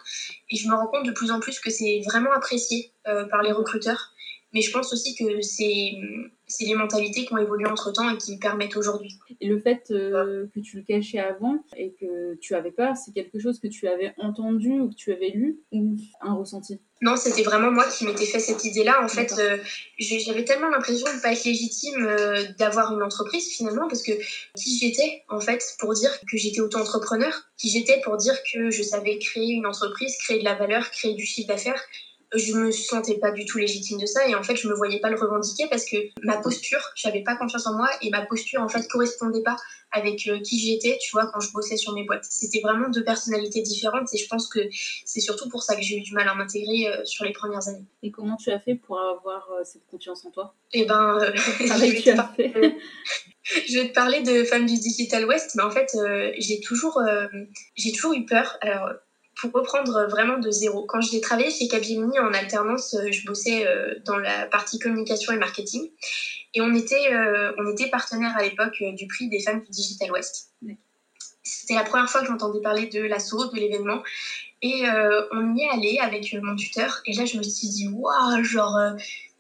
et 0.51 0.58
je 0.58 0.68
me 0.68 0.75
rends 0.75 0.86
compte 0.86 1.08
de 1.08 1.12
plus 1.12 1.32
en 1.32 1.39
plus 1.39 1.60
que 1.60 1.72
c'est 1.72 2.01
vraiment 2.06 2.32
apprécié 2.32 2.94
euh, 3.08 3.25
par 3.25 3.42
les 3.42 3.51
recruteurs. 3.51 4.13
Mais 4.54 4.62
je 4.62 4.72
pense 4.72 4.94
aussi 4.94 5.16
que 5.16 5.42
c'est 5.42 5.94
les 6.62 6.75
mentalités 6.75 7.25
qui 7.25 7.34
ont 7.34 7.38
évolué 7.38 7.68
entre 7.68 7.91
temps 7.91 8.10
et 8.10 8.18
qui 8.18 8.38
permettent 8.38 8.75
aujourd'hui. 8.75 9.18
Et 9.41 9.48
le 9.48 9.60
fait 9.60 9.84
que 9.88 10.60
tu 10.60 10.77
le 10.77 10.84
cachais 10.84 11.20
avant 11.20 11.63
et 11.75 11.94
que 12.00 12.36
tu 12.36 12.56
avais 12.56 12.72
peur, 12.72 12.96
c'est 12.98 13.13
quelque 13.13 13.39
chose 13.39 13.60
que 13.60 13.68
tu 13.68 13.88
avais 13.88 14.13
entendu 14.18 14.79
ou 14.79 14.89
que 14.89 14.96
tu 14.96 15.12
avais 15.12 15.29
lu 15.29 15.60
ou 15.72 15.96
un 16.22 16.34
ressenti? 16.34 16.79
Non, 17.01 17.15
c'était 17.15 17.44
vraiment 17.44 17.72
moi 17.72 17.86
qui 17.88 18.06
m'étais 18.06 18.25
fait 18.25 18.39
cette 18.39 18.65
idée-là. 18.65 19.01
En 19.01 19.08
fait, 19.08 19.34
euh, 19.39 19.58
j'avais 20.00 20.44
tellement 20.44 20.68
l'impression 20.68 21.08
de 21.10 21.15
ne 21.15 21.22
pas 21.22 21.32
être 21.32 21.46
légitime 21.46 22.06
euh, 22.06 22.44
d'avoir 22.58 22.94
une 22.94 23.01
entreprise 23.01 23.48
finalement, 23.48 23.88
parce 23.88 24.03
que 24.03 24.12
qui 24.58 24.77
j'étais 24.77 25.24
en 25.29 25.39
fait 25.39 25.63
pour 25.79 25.94
dire 25.94 26.12
que 26.29 26.36
j'étais 26.36 26.60
auto-entrepreneur, 26.60 27.34
qui 27.58 27.70
j'étais 27.70 28.01
pour 28.01 28.18
dire 28.18 28.36
que 28.51 28.70
je 28.70 28.84
savais 28.84 29.18
créer 29.18 29.53
une 29.53 29.65
entreprise, 29.65 30.18
créer 30.18 30.39
de 30.39 30.44
la 30.44 30.56
valeur, 30.56 30.91
créer 30.91 31.13
du 31.13 31.25
chiffre 31.25 31.48
d'affaires, 31.48 31.82
je 32.36 32.53
me 32.53 32.71
sentais 32.71 33.17
pas 33.17 33.31
du 33.31 33.45
tout 33.45 33.57
légitime 33.57 34.00
de 34.00 34.05
ça 34.05 34.27
et 34.27 34.36
en 34.36 34.43
fait 34.43 34.55
je 34.55 34.67
me 34.67 34.75
voyais 34.75 35.00
pas 35.00 35.09
le 35.09 35.19
revendiquer 35.19 35.67
parce 35.69 35.86
que 35.86 35.98
ma 36.24 36.38
posture 36.38 36.91
j'avais 36.95 37.24
pas 37.24 37.36
confiance 37.36 37.65
en 37.65 37.75
moi 37.75 37.89
et 38.01 38.09
ma 38.12 38.25
posture 38.25 38.62
en 38.62 38.69
fait 38.69 38.88
correspondait 38.88 39.41
pas 39.41 39.55
avec 39.91 40.27
euh, 40.27 40.39
qui 40.39 40.59
j'étais 40.59 41.00
tu 41.01 41.09
vois 41.12 41.25
quand 41.31 41.39
je 41.39 41.51
bossais 41.51 41.77
sur 41.77 41.93
mes 41.93 42.03
boîtes. 42.03 42.25
C'était 42.29 42.59
vraiment 42.62 42.89
deux 42.89 43.03
personnalités 43.03 43.62
différentes 43.62 44.13
et 44.13 44.17
je 44.17 44.27
pense 44.27 44.48
que 44.48 44.59
c'est 45.05 45.21
surtout 45.21 45.50
pour 45.50 45.63
ça 45.63 45.75
que 45.75 45.81
j'ai 45.81 45.98
eu 45.98 46.01
du 46.01 46.13
mal 46.13 46.27
à 46.27 46.36
m'intégrer 46.36 46.88
euh, 46.88 47.03
sur 47.05 47.25
les 47.25 47.31
premières 47.31 47.67
années. 47.67 47.86
Et 48.03 48.12
comment 48.12 48.36
tu 48.38 48.51
as 48.51 48.59
fait 48.59 48.75
pour 48.75 49.00
avoir 49.00 49.50
euh, 49.51 49.63
cette 49.63 49.88
confiance 49.88 50.24
en 50.25 50.31
toi? 50.31 50.53
Et 50.71 50.81
eh 50.81 50.86
ben 50.86 51.17
je, 53.67 53.79
vais 53.79 53.89
te 53.89 53.93
parler 53.93 54.21
de 54.21 54.43
Femmes 54.43 54.67
du 54.67 54.77
Digital 54.77 55.25
West 55.25 55.55
mais 55.55 55.63
en 55.63 55.71
fait 55.71 55.98
j'ai 56.38 56.59
toujours 56.59 57.01
j'ai 57.75 57.91
toujours 57.91 58.13
eu 58.13 58.25
peur. 58.25 58.57
Alors 58.62 58.91
pour 59.41 59.51
reprendre 59.51 60.08
vraiment 60.10 60.38
de 60.38 60.51
zéro. 60.51 60.86
Quand 60.86 61.01
j'ai 61.01 61.22
travaillé 61.22 61.51
chez 61.51 61.67
Capgemini 61.67 62.19
en 62.19 62.34
alternance, 62.34 62.93
euh, 62.93 63.12
je 63.12 63.25
bossais 63.25 63.65
euh, 63.65 63.96
dans 64.05 64.17
la 64.17 64.48
partie 64.48 64.79
communication 64.79 65.34
et 65.34 65.38
marketing. 65.38 65.89
Et 66.53 66.62
on 66.62 66.74
était, 66.74 67.13
euh, 67.13 67.53
on 67.58 67.72
était 67.72 67.89
partenaire 67.89 68.36
à 68.38 68.43
l'époque 68.43 68.81
du 68.96 69.08
prix 69.08 69.29
des 69.29 69.39
femmes 69.41 69.62
du 69.62 69.72
Digital 69.72 70.12
West. 70.12 70.53
C'était 71.43 71.75
la 71.75 71.84
première 71.84 72.10
fois 72.10 72.22
que 72.22 72.27
j'entendais 72.27 72.62
parler 72.62 72.88
de 72.88 73.01
l'assaut, 73.01 73.48
de 73.48 73.55
l'événement. 73.55 74.01
Et 74.62 74.84
on 75.31 75.55
y 75.55 75.63
est 75.63 75.69
allé 75.69 76.00
avec 76.01 76.34
mon 76.34 76.55
tuteur. 76.55 77.01
Et 77.05 77.13
là, 77.13 77.24
je 77.25 77.38
me 77.38 77.43
suis 77.43 77.69
dit, 77.69 77.88
waouh, 77.88 78.43
genre, 78.43 78.77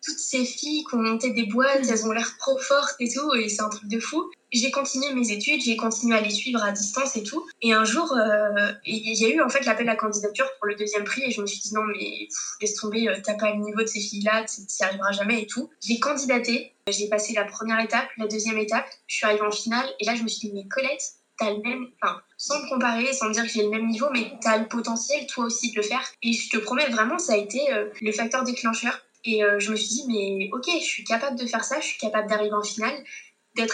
toutes 0.09 0.19
ces 0.19 0.45
filles 0.45 0.83
qui 0.85 0.95
ont 0.95 1.01
monté 1.01 1.29
des 1.31 1.45
boîtes, 1.45 1.87
elles 1.87 2.05
ont 2.05 2.11
l'air 2.11 2.37
trop 2.37 2.57
fortes 2.57 2.95
et 2.99 3.09
tout, 3.09 3.33
et 3.35 3.47
c'est 3.49 3.61
un 3.61 3.69
truc 3.69 3.87
de 3.87 3.99
fou. 3.99 4.29
J'ai 4.51 4.71
continué 4.71 5.13
mes 5.13 5.31
études, 5.31 5.61
j'ai 5.61 5.75
continué 5.75 6.17
à 6.17 6.21
les 6.21 6.31
suivre 6.31 6.63
à 6.63 6.71
distance 6.71 7.15
et 7.15 7.23
tout. 7.23 7.45
Et 7.61 7.73
un 7.73 7.83
jour, 7.83 8.11
euh, 8.13 8.71
il 8.83 9.15
y 9.15 9.25
a 9.25 9.29
eu 9.29 9.41
en 9.41 9.49
fait 9.49 9.63
l'appel 9.65 9.87
à 9.89 9.95
candidature 9.95 10.47
pour 10.57 10.67
le 10.67 10.75
deuxième 10.75 11.03
prix, 11.03 11.21
et 11.23 11.31
je 11.31 11.41
me 11.41 11.45
suis 11.45 11.59
dit 11.59 11.73
non, 11.73 11.83
mais 11.83 12.27
laisse 12.61 12.75
tomber, 12.75 13.07
euh, 13.07 13.15
t'as 13.23 13.35
pas 13.35 13.51
le 13.51 13.59
niveau 13.59 13.81
de 13.81 13.87
ces 13.87 13.99
filles-là, 13.99 14.45
t'y 14.45 14.83
arriveras 14.83 15.11
jamais 15.11 15.43
et 15.43 15.47
tout. 15.47 15.69
J'ai 15.85 15.99
candidaté, 15.99 16.73
j'ai 16.87 17.07
passé 17.07 17.33
la 17.33 17.45
première 17.45 17.79
étape, 17.79 18.07
la 18.17 18.25
deuxième 18.25 18.57
étape, 18.57 18.87
je 19.07 19.17
suis 19.17 19.25
arrivée 19.25 19.45
en 19.45 19.51
finale, 19.51 19.87
et 19.99 20.05
là 20.05 20.15
je 20.15 20.23
me 20.23 20.27
suis 20.27 20.49
dit, 20.49 20.53
mais 20.55 20.67
Colette, 20.67 21.03
t'as 21.39 21.51
le 21.51 21.61
même, 21.61 21.87
enfin, 22.01 22.21
sans 22.37 22.61
me 22.61 22.69
comparer, 22.69 23.13
sans 23.13 23.29
me 23.29 23.33
dire 23.33 23.43
que 23.43 23.49
j'ai 23.49 23.63
le 23.63 23.69
même 23.69 23.87
niveau, 23.87 24.07
mais 24.11 24.33
t'as 24.41 24.57
le 24.57 24.67
potentiel, 24.67 25.25
toi 25.27 25.45
aussi, 25.45 25.71
de 25.71 25.77
le 25.77 25.83
faire. 25.83 26.03
Et 26.21 26.33
je 26.33 26.49
te 26.49 26.57
promets, 26.57 26.87
vraiment, 26.89 27.17
ça 27.17 27.33
a 27.33 27.37
été 27.37 27.71
euh, 27.71 27.89
le 28.01 28.11
facteur 28.11 28.43
déclencheur. 28.43 28.99
Et 29.25 29.43
euh, 29.43 29.59
je 29.59 29.71
me 29.71 29.75
suis 29.75 29.87
dit, 29.89 30.05
mais 30.07 30.49
ok, 30.53 30.65
je 30.79 30.85
suis 30.85 31.03
capable 31.03 31.37
de 31.37 31.45
faire 31.45 31.63
ça, 31.63 31.79
je 31.79 31.87
suis 31.87 31.97
capable 31.97 32.29
d'arriver 32.29 32.53
en 32.53 32.63
finale, 32.63 33.03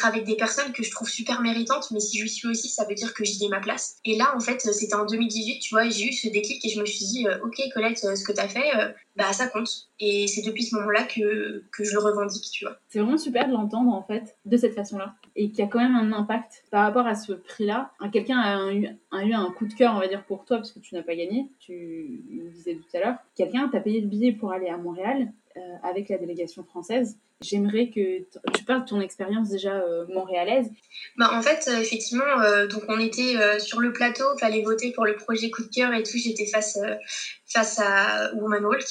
avec 0.03 0.23
des 0.23 0.35
personnes 0.35 0.71
que 0.73 0.83
je 0.83 0.91
trouve 0.91 1.09
super 1.09 1.41
méritantes, 1.41 1.89
mais 1.91 1.99
si 1.99 2.19
je 2.19 2.27
suis 2.27 2.47
aussi, 2.47 2.69
ça 2.69 2.85
veut 2.85 2.95
dire 2.95 3.13
que 3.13 3.23
j'y 3.23 3.45
ai 3.45 3.49
ma 3.49 3.59
place. 3.59 3.97
Et 4.05 4.17
là, 4.17 4.33
en 4.35 4.39
fait, 4.39 4.61
c'était 4.61 4.95
en 4.95 5.05
2018, 5.05 5.59
tu 5.59 5.73
vois, 5.73 5.87
j'ai 5.89 6.09
eu 6.09 6.13
ce 6.13 6.27
déclic 6.29 6.63
et 6.65 6.69
je 6.69 6.79
me 6.79 6.85
suis 6.85 7.05
dit, 7.05 7.27
euh, 7.27 7.37
ok, 7.43 7.61
Colette, 7.73 8.03
euh, 8.05 8.15
ce 8.15 8.23
que 8.23 8.31
tu 8.31 8.39
as 8.39 8.47
fait, 8.47 8.71
bah 9.15 9.31
ça 9.31 9.47
compte. 9.47 9.69
Et 9.99 10.27
c'est 10.27 10.41
depuis 10.41 10.63
ce 10.63 10.75
moment-là 10.75 11.03
que, 11.03 11.63
que 11.71 11.83
je 11.83 11.93
le 11.93 11.99
revendique, 11.99 12.45
tu 12.51 12.65
vois. 12.65 12.77
C'est 12.89 12.99
vraiment 12.99 13.17
super 13.17 13.47
de 13.47 13.53
l'entendre, 13.53 13.93
en 13.93 14.03
fait, 14.03 14.35
de 14.45 14.57
cette 14.57 14.75
façon-là. 14.75 15.15
Et 15.35 15.49
qu'il 15.49 15.59
y 15.59 15.61
a 15.61 15.67
quand 15.67 15.79
même 15.79 15.95
un 15.95 16.11
impact 16.11 16.63
par 16.71 16.83
rapport 16.83 17.07
à 17.07 17.15
ce 17.15 17.33
prix-là. 17.33 17.91
Quelqu'un 18.11 18.39
a, 18.39 18.71
eu, 18.73 18.87
un 19.11 19.51
coup 19.51 19.67
de 19.67 19.73
cœur, 19.73 19.93
on 19.95 19.99
va 19.99 20.07
dire, 20.07 20.25
pour 20.25 20.45
toi, 20.45 20.57
parce 20.57 20.71
que 20.71 20.79
tu 20.79 20.95
n'as 20.95 21.03
pas 21.03 21.15
gagné, 21.15 21.49
tu 21.59 22.23
le 22.29 22.49
disais 22.49 22.75
tout 22.75 22.97
à 22.97 22.99
l'heure. 22.99 23.15
Quelqu'un 23.35 23.69
t'a 23.69 23.79
payé 23.79 24.01
le 24.01 24.07
billet 24.07 24.33
pour 24.33 24.51
aller 24.51 24.67
à 24.67 24.77
Montréal 24.77 25.31
euh, 25.31 25.44
avec 25.83 26.09
la 26.09 26.17
délégation 26.17 26.63
française. 26.63 27.17
J'aimerais 27.41 27.89
que 27.89 28.19
tu 28.53 28.63
parles 28.65 28.83
de 28.83 28.89
ton 28.89 29.01
expérience 29.01 29.49
déjà 29.49 29.75
euh, 29.75 30.05
montréalaise. 30.07 30.69
Bah, 31.17 31.29
en 31.33 31.41
fait, 31.41 31.69
euh, 31.69 31.79
effectivement, 31.79 32.23
donc 32.69 32.83
on 32.87 32.99
était 32.99 33.59
sur 33.59 33.79
le 33.79 33.91
plateau, 33.93 34.23
il 34.35 34.39
fallait 34.39 34.63
voter 34.63 34.91
pour 34.91 35.05
le 35.05 35.15
projet 35.15 35.49
coup 35.49 35.63
de 35.63 35.69
cœur 35.69 35.93
et 35.93 36.03
tout. 36.03 36.17
J'étais 36.17 36.45
face, 36.47 36.79
face 37.47 37.79
à 37.79 38.33
Woman 38.35 38.65
Walk. 38.65 38.85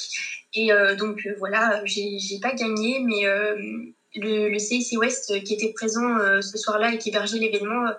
Et 0.53 0.69
donc 0.97 1.27
voilà, 1.39 1.81
j'ai 1.85 2.39
pas 2.41 2.53
gagné, 2.53 2.99
mais 2.99 3.25
le, 4.15 4.57
CIC 4.57 4.99
West 4.99 5.43
qui 5.43 5.53
était 5.53 5.73
présent 5.73 6.41
ce 6.41 6.57
soir-là 6.57 6.93
et 6.93 6.97
qui 6.97 7.09
hébergeait 7.09 7.39
l'événement 7.39 7.89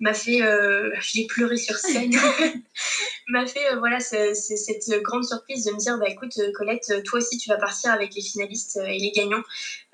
m'a 0.00 0.14
fait, 0.14 0.42
euh, 0.42 0.90
j'ai 1.00 1.26
pleuré 1.26 1.56
sur 1.56 1.76
scène, 1.76 2.12
m'a 3.28 3.46
fait 3.46 3.72
euh, 3.72 3.78
voilà 3.78 4.00
c'est, 4.00 4.34
cette 4.34 5.02
grande 5.02 5.24
surprise 5.24 5.64
de 5.64 5.72
me 5.72 5.78
dire 5.78 5.98
bah 5.98 6.08
écoute 6.08 6.36
euh, 6.38 6.52
Colette, 6.54 7.02
toi 7.04 7.18
aussi 7.18 7.38
tu 7.38 7.48
vas 7.48 7.56
partir 7.56 7.90
avec 7.92 8.14
les 8.14 8.22
finalistes 8.22 8.78
et 8.86 8.98
les 8.98 9.12
gagnants 9.12 9.42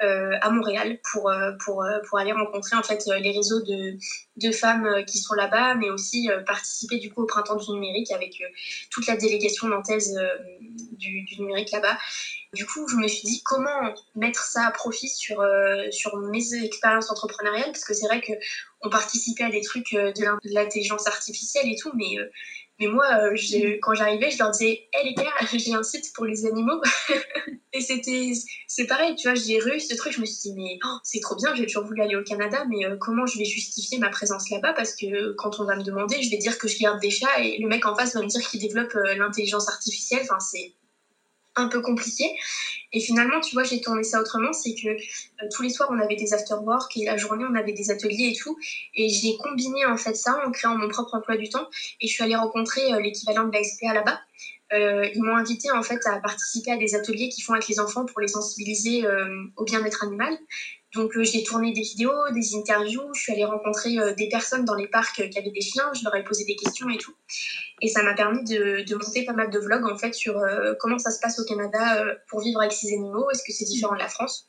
à 0.01 0.51
Montréal 0.51 0.99
pour 1.13 1.31
pour 1.65 1.85
pour 2.09 2.19
aller 2.19 2.33
rencontrer 2.33 2.77
en 2.77 2.83
fait 2.83 3.05
les 3.21 3.33
réseaux 3.33 3.61
de 3.61 3.97
de 4.37 4.51
femmes 4.51 5.05
qui 5.07 5.19
sont 5.19 5.35
là-bas, 5.35 5.75
mais 5.75 5.91
aussi 5.91 6.31
participer 6.47 6.99
du 6.99 7.13
coup 7.13 7.23
au 7.23 7.27
printemps 7.27 7.57
du 7.57 7.71
numérique 7.73 8.11
avec 8.11 8.43
toute 8.91 9.07
la 9.07 9.17
délégation 9.17 9.69
nantaise 9.69 10.19
du, 10.93 11.23
du 11.25 11.41
numérique 11.41 11.71
là-bas. 11.73 11.99
Du 12.55 12.67
coup, 12.67 12.89
je 12.89 12.97
me 12.97 13.07
suis 13.07 13.29
dit 13.29 13.43
comment 13.45 13.95
mettre 14.17 14.43
ça 14.43 14.67
à 14.67 14.71
profit 14.73 15.09
sur, 15.09 15.45
sur 15.91 16.17
mes 16.17 16.65
expériences 16.65 17.11
entrepreneuriales, 17.11 17.71
parce 17.71 17.85
que 17.85 17.95
c'est 17.95 18.07
vrai 18.07 18.21
que 18.21 18.33
on 18.83 18.91
participait 18.91 19.45
à 19.45 19.51
des 19.51 19.61
trucs 19.61 19.93
euh, 19.95 20.13
de 20.13 20.55
l'intelligence 20.55 21.07
artificielle 21.07 21.69
et 21.69 21.77
tout, 21.77 21.93
mais, 21.95 22.19
euh, 22.19 22.31
mais 22.81 22.87
moi, 22.87 23.07
euh, 23.23 23.37
quand 23.83 23.95
j'arrivais, 23.95 24.31
je 24.31 24.39
leur 24.39 24.51
disais 24.51 24.89
Hé 24.93 25.05
les 25.05 25.15
gars, 25.15 25.31
j'ai 25.53 25.75
un 25.75 25.83
site 25.83 26.13
pour 26.15 26.25
les 26.25 26.47
animaux. 26.47 26.81
et 27.73 27.81
c'était, 27.81 28.33
c'est 28.67 28.87
pareil, 28.87 29.15
tu 29.17 29.29
vois, 29.29 29.35
j'ai 29.35 29.59
réussi 29.59 29.89
ce 29.89 29.97
truc, 29.97 30.13
je 30.15 30.21
me 30.21 30.27
suis 30.27 30.51
dit 30.51 30.55
Mais 30.57 30.79
oh, 30.85 30.97
c'est 31.05 31.21
trop 31.21 31.37
bien, 31.37 31.55
j'ai 31.55 31.67
toujours 31.67 31.85
voulu 31.85 32.03
aller 32.03 32.17
au 32.17 32.25
Canada, 32.25 32.65
mais 32.69 32.85
comment 32.99 33.27
je 33.27 33.39
vais 33.39 33.45
justifier 33.45 33.99
ma 33.99 34.09
présence 34.09 34.51
là-bas? 34.51 34.73
Parce 34.73 34.97
que 34.97 35.35
quand 35.35 35.61
on 35.61 35.65
va 35.65 35.77
me 35.77 35.83
demander, 35.83 36.23
je 36.23 36.31
vais 36.31 36.39
dire 36.39 36.59
que 36.59 36.69
je 36.69 36.79
garde 36.79 37.01
des 37.01 37.11
chats 37.11 37.41
et 37.41 37.59
le 37.59 37.69
mec 37.69 37.85
en 37.87 37.95
face 37.95 38.15
va 38.15 38.23
me 38.23 38.29
dire 38.29 38.41
qu'il 38.49 38.61
développe 38.61 38.95
l'intelligence 39.17 39.69
artificielle. 39.69 40.23
Enfin, 40.23 40.41
c'est 40.41 40.75
un 41.61 41.69
peu 41.69 41.81
compliqué. 41.81 42.31
Et 42.93 43.01
finalement, 43.01 43.41
tu 43.41 43.55
vois, 43.55 43.63
j'ai 43.63 43.81
tourné 43.81 44.03
ça 44.03 44.21
autrement, 44.21 44.53
c'est 44.53 44.75
que 44.75 44.89
euh, 44.89 45.49
tous 45.55 45.63
les 45.63 45.71
soirs, 45.71 45.91
on 45.93 45.99
avait 46.01 46.17
des 46.17 46.35
after-work 46.35 46.97
et 46.97 47.05
la 47.05 47.17
journée, 47.17 47.45
on 47.49 47.55
avait 47.55 47.73
des 47.73 47.91
ateliers 47.91 48.33
et 48.35 48.37
tout. 48.37 48.59
Et 48.95 49.09
j'ai 49.09 49.37
combiné 49.37 49.87
en 49.87 49.97
fait 49.97 50.17
ça 50.17 50.41
en 50.45 50.51
créant 50.51 50.77
mon 50.77 50.89
propre 50.89 51.15
emploi 51.15 51.37
du 51.37 51.49
temps. 51.49 51.69
Et 52.01 52.09
je 52.09 52.13
suis 52.13 52.25
allée 52.25 52.37
rencontrer 52.37 52.93
euh, 52.93 53.01
l'équivalent 53.01 53.47
de 53.47 53.53
la 53.53 53.63
SPA 53.63 53.95
là-bas. 53.95 54.21
Euh, 54.73 55.09
ils 55.15 55.23
m'ont 55.23 55.37
invité 55.37 55.71
en 55.73 55.83
fait 55.83 56.01
à 56.07 56.21
participer 56.21 56.73
à 56.73 56.77
des 56.77 56.95
ateliers 56.95 57.29
qui 57.29 57.43
font 57.43 57.55
avec 57.55 57.67
les 57.67 57.81
enfants 57.81 58.05
pour 58.07 58.21
les 58.21 58.29
sensibiliser 58.29 59.05
au 59.57 59.65
bien-être 59.65 60.05
animal. 60.05 60.33
Donc 60.95 61.17
euh, 61.17 61.23
j'ai 61.23 61.45
tourné 61.45 61.73
des 61.73 61.83
vidéos, 61.83 62.31
des 62.33 62.57
interviews, 62.57 63.15
je 63.15 63.21
suis 63.21 63.33
allée 63.33 63.45
rencontrer 63.45 63.99
euh, 63.99 64.13
des 64.15 64.29
personnes 64.29 64.65
dans 64.65 64.75
les 64.75 64.89
parcs 64.89 65.29
qui 65.31 65.39
avaient 65.39 65.51
des 65.51 65.61
chiens, 65.61 65.89
je 65.95 66.03
leur 66.03 66.15
ai 66.17 66.25
posé 66.25 66.45
des 66.45 66.57
questions 66.57 66.89
et 66.89 66.99
tout. 66.99 67.15
Et 67.81 67.89
ça 67.89 68.03
m'a 68.03 68.15
permis 68.15 68.43
de, 68.43 68.83
de, 68.83 68.95
monter 68.97 69.25
pas 69.25 69.33
mal 69.33 69.51
de 69.51 69.59
vlogs 69.61 69.87
en 69.87 69.97
fait 69.97 70.13
sur 70.13 70.37
euh, 70.39 70.75
comment 70.81 70.99
ça 70.99 71.13
se 71.13 71.21
passe 71.21 71.39
au 71.39 71.45
Canada 71.45 72.05
pour 72.29 72.41
vivre 72.41 72.61
avec 72.61 72.73
ces 72.73 72.89
animaux, 72.89 73.31
est-ce 73.31 73.45
que 73.45 73.53
c'est 73.53 73.67
différent 73.67 73.95
de 73.95 74.01
la 74.01 74.09
France, 74.09 74.49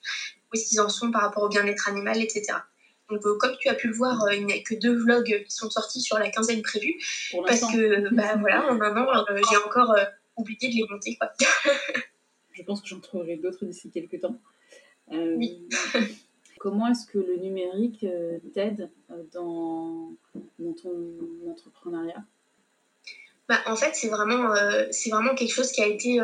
où 0.52 0.56
est-ce 0.56 0.68
qu'ils 0.68 0.82
en 0.82 0.90
sont 0.90 1.12
par 1.12 1.22
rapport 1.22 1.44
au 1.44 1.50
bien-être 1.50 1.88
animal, 1.88 2.20
etc. 2.20 2.58
Donc 3.12 3.22
comme 3.22 3.56
tu 3.60 3.68
as 3.70 3.76
pu 3.76 3.90
le 3.90 3.94
voir, 3.94 4.18
il 4.34 4.46
n'y 4.46 4.54
a 4.54 4.60
que 4.64 4.74
deux 4.74 4.96
vlogs 4.96 5.44
qui 5.46 5.52
sont 5.52 5.70
sortis 5.70 6.02
sur 6.02 6.18
la 6.18 6.30
quinzaine 6.32 6.64
prévue, 6.64 6.96
parce 7.46 7.62
que 7.62 8.10
bah, 8.16 8.36
voilà, 8.40 8.66
en 8.66 8.82
un 8.82 8.98
an, 8.98 9.26
j'ai 9.48 9.58
encore 9.58 9.96
oublié 10.38 10.70
de 10.70 10.76
les 10.76 10.88
monter. 10.90 11.18
Quoi. 11.18 11.32
je 12.54 12.64
pense 12.64 12.82
que 12.82 12.88
j'en 12.88 13.00
trouverai 13.00 13.36
d'autres 13.36 13.64
d'ici 13.66 13.92
quelques 13.92 14.22
temps. 14.22 14.42
oui. 15.12 15.70
Comment 16.62 16.90
est-ce 16.90 17.08
que 17.08 17.18
le 17.18 17.38
numérique 17.38 18.04
euh, 18.04 18.38
t'aide 18.54 18.92
euh, 19.10 19.24
dans, 19.34 20.12
ton 20.80 21.18
entrepreneuriat? 21.50 22.24
Bah, 23.50 23.58
en 23.66 23.76
fait, 23.76 23.96
c'est 23.96 24.10
vraiment, 24.10 24.54
euh, 24.54 24.86
c'est 24.92 25.10
vraiment 25.10 25.34
quelque 25.34 25.54
chose 25.54 25.72
qui 25.72 25.82
a 25.82 25.88
été. 25.88 26.20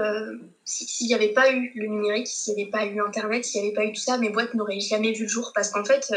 S'il 0.63 1.07
n'y 1.07 1.15
avait 1.15 1.33
pas 1.33 1.51
eu 1.51 1.71
le 1.73 1.87
numérique, 1.87 2.27
s'il 2.27 2.53
n'y 2.53 2.61
avait 2.61 2.71
pas 2.71 2.85
eu 2.85 3.01
Internet, 3.01 3.45
s'il 3.45 3.61
n'y 3.61 3.67
avait 3.69 3.75
pas 3.75 3.85
eu 3.85 3.93
tout 3.93 3.99
ça, 3.99 4.19
mes 4.19 4.29
boîtes 4.29 4.53
n'auraient 4.53 4.79
jamais 4.79 5.11
vu 5.11 5.23
le 5.23 5.27
jour. 5.27 5.53
Parce 5.55 5.71
qu'en 5.71 5.83
fait, 5.83 6.13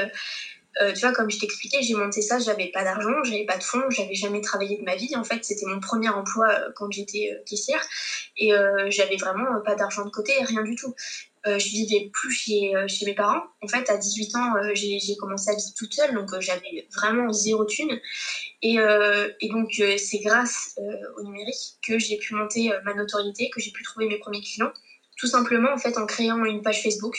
tu 0.95 1.00
vois, 1.00 1.12
comme 1.12 1.31
je 1.31 1.39
t'expliquais, 1.39 1.81
j'ai 1.81 1.95
monté 1.95 2.21
ça, 2.21 2.39
j'avais 2.39 2.71
pas 2.71 2.85
d'argent, 2.85 3.25
j'avais 3.25 3.47
pas 3.47 3.57
de 3.57 3.62
fonds, 3.62 3.89
j'avais 3.89 4.15
jamais 4.15 4.43
travaillé 4.43 4.77
de 4.77 4.83
ma 4.83 4.97
vie. 4.97 5.17
En 5.17 5.25
fait, 5.25 5.43
c'était 5.47 5.67
mon 5.67 5.81
premier 5.81 6.11
emploi 6.11 6.55
quand 6.77 6.91
j'étais 6.93 7.31
caissière. 7.47 7.83
Et 8.37 8.53
j'avais 8.91 9.17
vraiment 9.17 9.62
pas 9.65 9.77
d'argent 9.77 10.05
de 10.05 10.11
côté, 10.11 10.35
rien 10.45 10.62
du 10.62 10.75
tout. 10.75 10.95
Euh, 11.47 11.59
je 11.59 11.68
vivais 11.68 12.11
plus 12.12 12.30
chez, 12.30 12.76
euh, 12.76 12.87
chez 12.87 13.06
mes 13.06 13.14
parents. 13.14 13.42
En 13.62 13.68
fait, 13.68 13.88
à 13.88 13.97
18 13.97 14.37
ans, 14.37 14.56
euh, 14.56 14.73
j'ai 14.75 15.16
commencé 15.18 15.50
à 15.50 15.54
vivre 15.54 15.73
toute 15.76 15.94
seule, 15.94 16.14
donc 16.14 16.28
j'avais 16.40 16.87
vraiment 16.94 17.32
zéro 17.32 17.64
thune. 17.64 17.99
Et, 18.62 18.76
et 19.40 19.49
donc, 19.49 19.82
c'est 19.97 20.18
grâce 20.18 20.78
au 21.16 21.23
numérique 21.23 21.78
que 21.87 21.99
j'ai 21.99 22.18
pu 22.18 22.35
monter 22.35 22.70
ma 22.85 22.92
notoriété, 22.92 23.49
que 23.49 23.59
j'ai 23.59 23.70
pu 23.70 23.82
trouver 23.82 24.06
mes 24.06 24.18
premiers 24.18 24.42
clients, 24.42 24.70
tout 25.16 25.26
simplement 25.26 25.73
en 25.73 25.78
fait 25.78 25.97
en 25.97 26.04
créant 26.04 26.44
une 26.44 26.61
page 26.61 26.82
Facebook, 26.82 27.16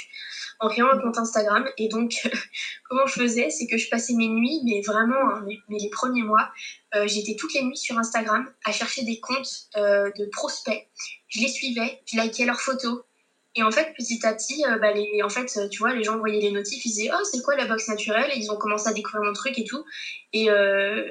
en 0.59 0.69
créant 0.69 0.91
un 0.91 0.99
compte 0.99 1.17
Instagram. 1.17 1.67
Et 1.79 1.87
donc, 1.87 2.13
comment 2.89 3.07
je 3.07 3.13
faisais, 3.13 3.49
c'est 3.49 3.65
que 3.65 3.77
je 3.77 3.89
passais 3.89 4.13
mes 4.13 4.27
nuits, 4.27 4.61
mais 4.65 4.81
vraiment, 4.81 5.31
hein, 5.31 5.43
mais, 5.47 5.57
les 5.79 5.89
premiers 5.89 6.21
mois, 6.21 6.47
j'étais 7.05 7.35
toutes 7.35 7.55
les 7.55 7.63
nuits 7.63 7.77
sur 7.77 7.97
Instagram 7.97 8.47
à 8.63 8.71
chercher 8.71 9.03
des 9.03 9.19
comptes 9.19 9.67
de 9.75 10.29
prospects. 10.31 10.87
Je 11.27 11.39
les 11.39 11.49
suivais, 11.49 12.03
je 12.05 12.19
likais 12.19 12.45
leurs 12.45 12.61
photos, 12.61 13.01
et 13.55 13.63
en 13.63 13.71
fait, 13.71 13.93
petit 13.97 14.25
à 14.25 14.33
petit, 14.33 14.63
euh, 14.65 14.77
bah, 14.77 14.93
les, 14.93 15.21
en 15.23 15.29
fait, 15.29 15.69
tu 15.69 15.79
vois, 15.79 15.93
les 15.93 16.03
gens 16.03 16.17
voyaient 16.17 16.39
les 16.39 16.51
notifs, 16.51 16.85
ils 16.85 16.89
disaient 16.89 17.09
Oh, 17.13 17.23
c'est 17.29 17.41
quoi 17.41 17.55
la 17.55 17.65
box 17.65 17.87
naturelle? 17.89 18.31
Et 18.33 18.39
ils 18.39 18.49
ont 18.49 18.55
commencé 18.55 18.87
à 18.87 18.93
découvrir 18.93 19.23
mon 19.23 19.33
truc 19.33 19.59
et 19.59 19.65
tout. 19.65 19.83
Et, 20.31 20.49
euh, 20.49 21.05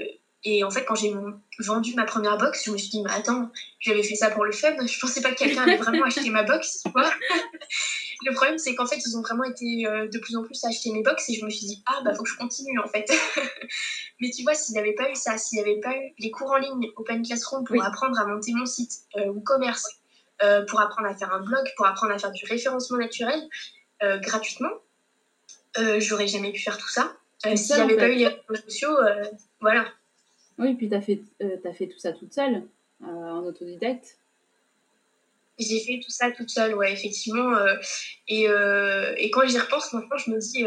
et 0.45 0.65
en 0.65 0.71
fait, 0.71 0.87
quand 0.87 0.95
j'ai 0.95 1.13
vendu 1.59 1.95
ma 1.95 2.05
première 2.05 2.39
box, 2.39 2.65
je 2.65 2.71
me 2.71 2.79
suis 2.79 2.89
dit 2.89 3.03
Mais 3.03 3.11
attends, 3.11 3.51
j'avais 3.79 4.03
fait 4.03 4.15
ça 4.15 4.31
pour 4.31 4.47
le 4.47 4.53
fun. 4.53 4.75
Je 4.87 4.99
pensais 4.99 5.21
pas 5.21 5.33
que 5.33 5.37
quelqu'un 5.37 5.65
allait 5.65 5.77
vraiment 5.77 6.05
acheter 6.05 6.31
ma 6.31 6.43
box, 6.43 6.81
tu 6.83 6.91
vois. 6.93 7.11
le 8.25 8.33
problème, 8.33 8.57
c'est 8.57 8.75
qu'en 8.75 8.87
fait, 8.87 9.01
ils 9.05 9.19
ont 9.19 9.23
vraiment 9.23 9.45
été 9.45 9.87
euh, 9.87 10.09
de 10.09 10.19
plus 10.19 10.35
en 10.35 10.43
plus 10.43 10.65
à 10.65 10.69
acheter 10.69 10.93
mes 10.93 11.03
box 11.03 11.29
et 11.29 11.35
je 11.35 11.45
me 11.45 11.51
suis 11.51 11.67
dit 11.67 11.83
Ah, 11.85 12.01
bah, 12.07 12.15
faut 12.15 12.23
que 12.23 12.31
je 12.31 12.39
continue 12.39 12.79
en 12.81 12.89
fait. 12.89 13.05
Mais 14.21 14.31
tu 14.31 14.45
vois, 14.45 14.55
s'il 14.55 14.73
n'y 14.73 14.81
avait 14.81 14.95
pas 14.95 15.11
eu 15.11 15.15
ça, 15.15 15.37
s'il 15.37 15.59
n'y 15.59 15.71
avait 15.71 15.81
pas 15.81 15.95
eu 15.95 16.15
les 16.19 16.31
cours 16.31 16.51
en 16.51 16.57
ligne 16.57 16.89
Open 16.97 17.23
Classroom 17.23 17.65
pour 17.65 17.85
apprendre 17.85 18.19
à 18.19 18.25
monter 18.25 18.53
mon 18.55 18.65
site 18.65 18.93
ou 19.27 19.41
commerce, 19.41 20.00
euh, 20.43 20.65
pour 20.65 20.81
apprendre 20.81 21.09
à 21.09 21.15
faire 21.15 21.33
un 21.35 21.41
blog, 21.41 21.67
pour 21.77 21.87
apprendre 21.87 22.13
à 22.15 22.19
faire 22.19 22.33
du 22.33 22.45
référencement 22.47 22.97
naturel 22.97 23.39
euh, 24.03 24.19
gratuitement. 24.19 24.71
Euh, 25.79 26.01
j'aurais 26.01 26.27
jamais 26.27 26.53
pu 26.53 26.61
faire 26.61 26.79
tout 26.79 26.89
ça. 26.89 27.15
S'il 27.57 27.77
n'y 27.77 27.83
avait 27.83 27.97
pas 27.97 28.09
eu 28.09 28.15
les 28.15 28.27
réseaux 28.27 28.63
sociaux, 28.65 28.97
voilà. 29.61 29.87
Oui, 30.59 30.75
puis 30.75 30.89
tu 30.89 30.95
as, 30.95 31.01
fait, 31.01 31.21
as 31.41 31.73
fait 31.73 31.89
tout 31.89 31.99
ça 31.99 32.13
toute 32.13 32.35
seule, 32.35 32.65
en 33.03 33.45
autodidacte. 33.45 34.19
J'ai 35.59 35.81
fait 35.81 36.01
tout 36.05 36.11
ça 36.11 36.31
toute 36.31 36.51
seule, 36.51 36.75
ouais, 36.75 36.93
effectivement. 36.93 37.55
et, 38.29 38.45
et, 38.45 39.31
quand 39.31 39.47
j'y 39.47 39.59
repense, 39.59 39.93
maintenant, 39.95 40.19
je 40.19 40.31
me 40.31 40.39
dis, 40.39 40.67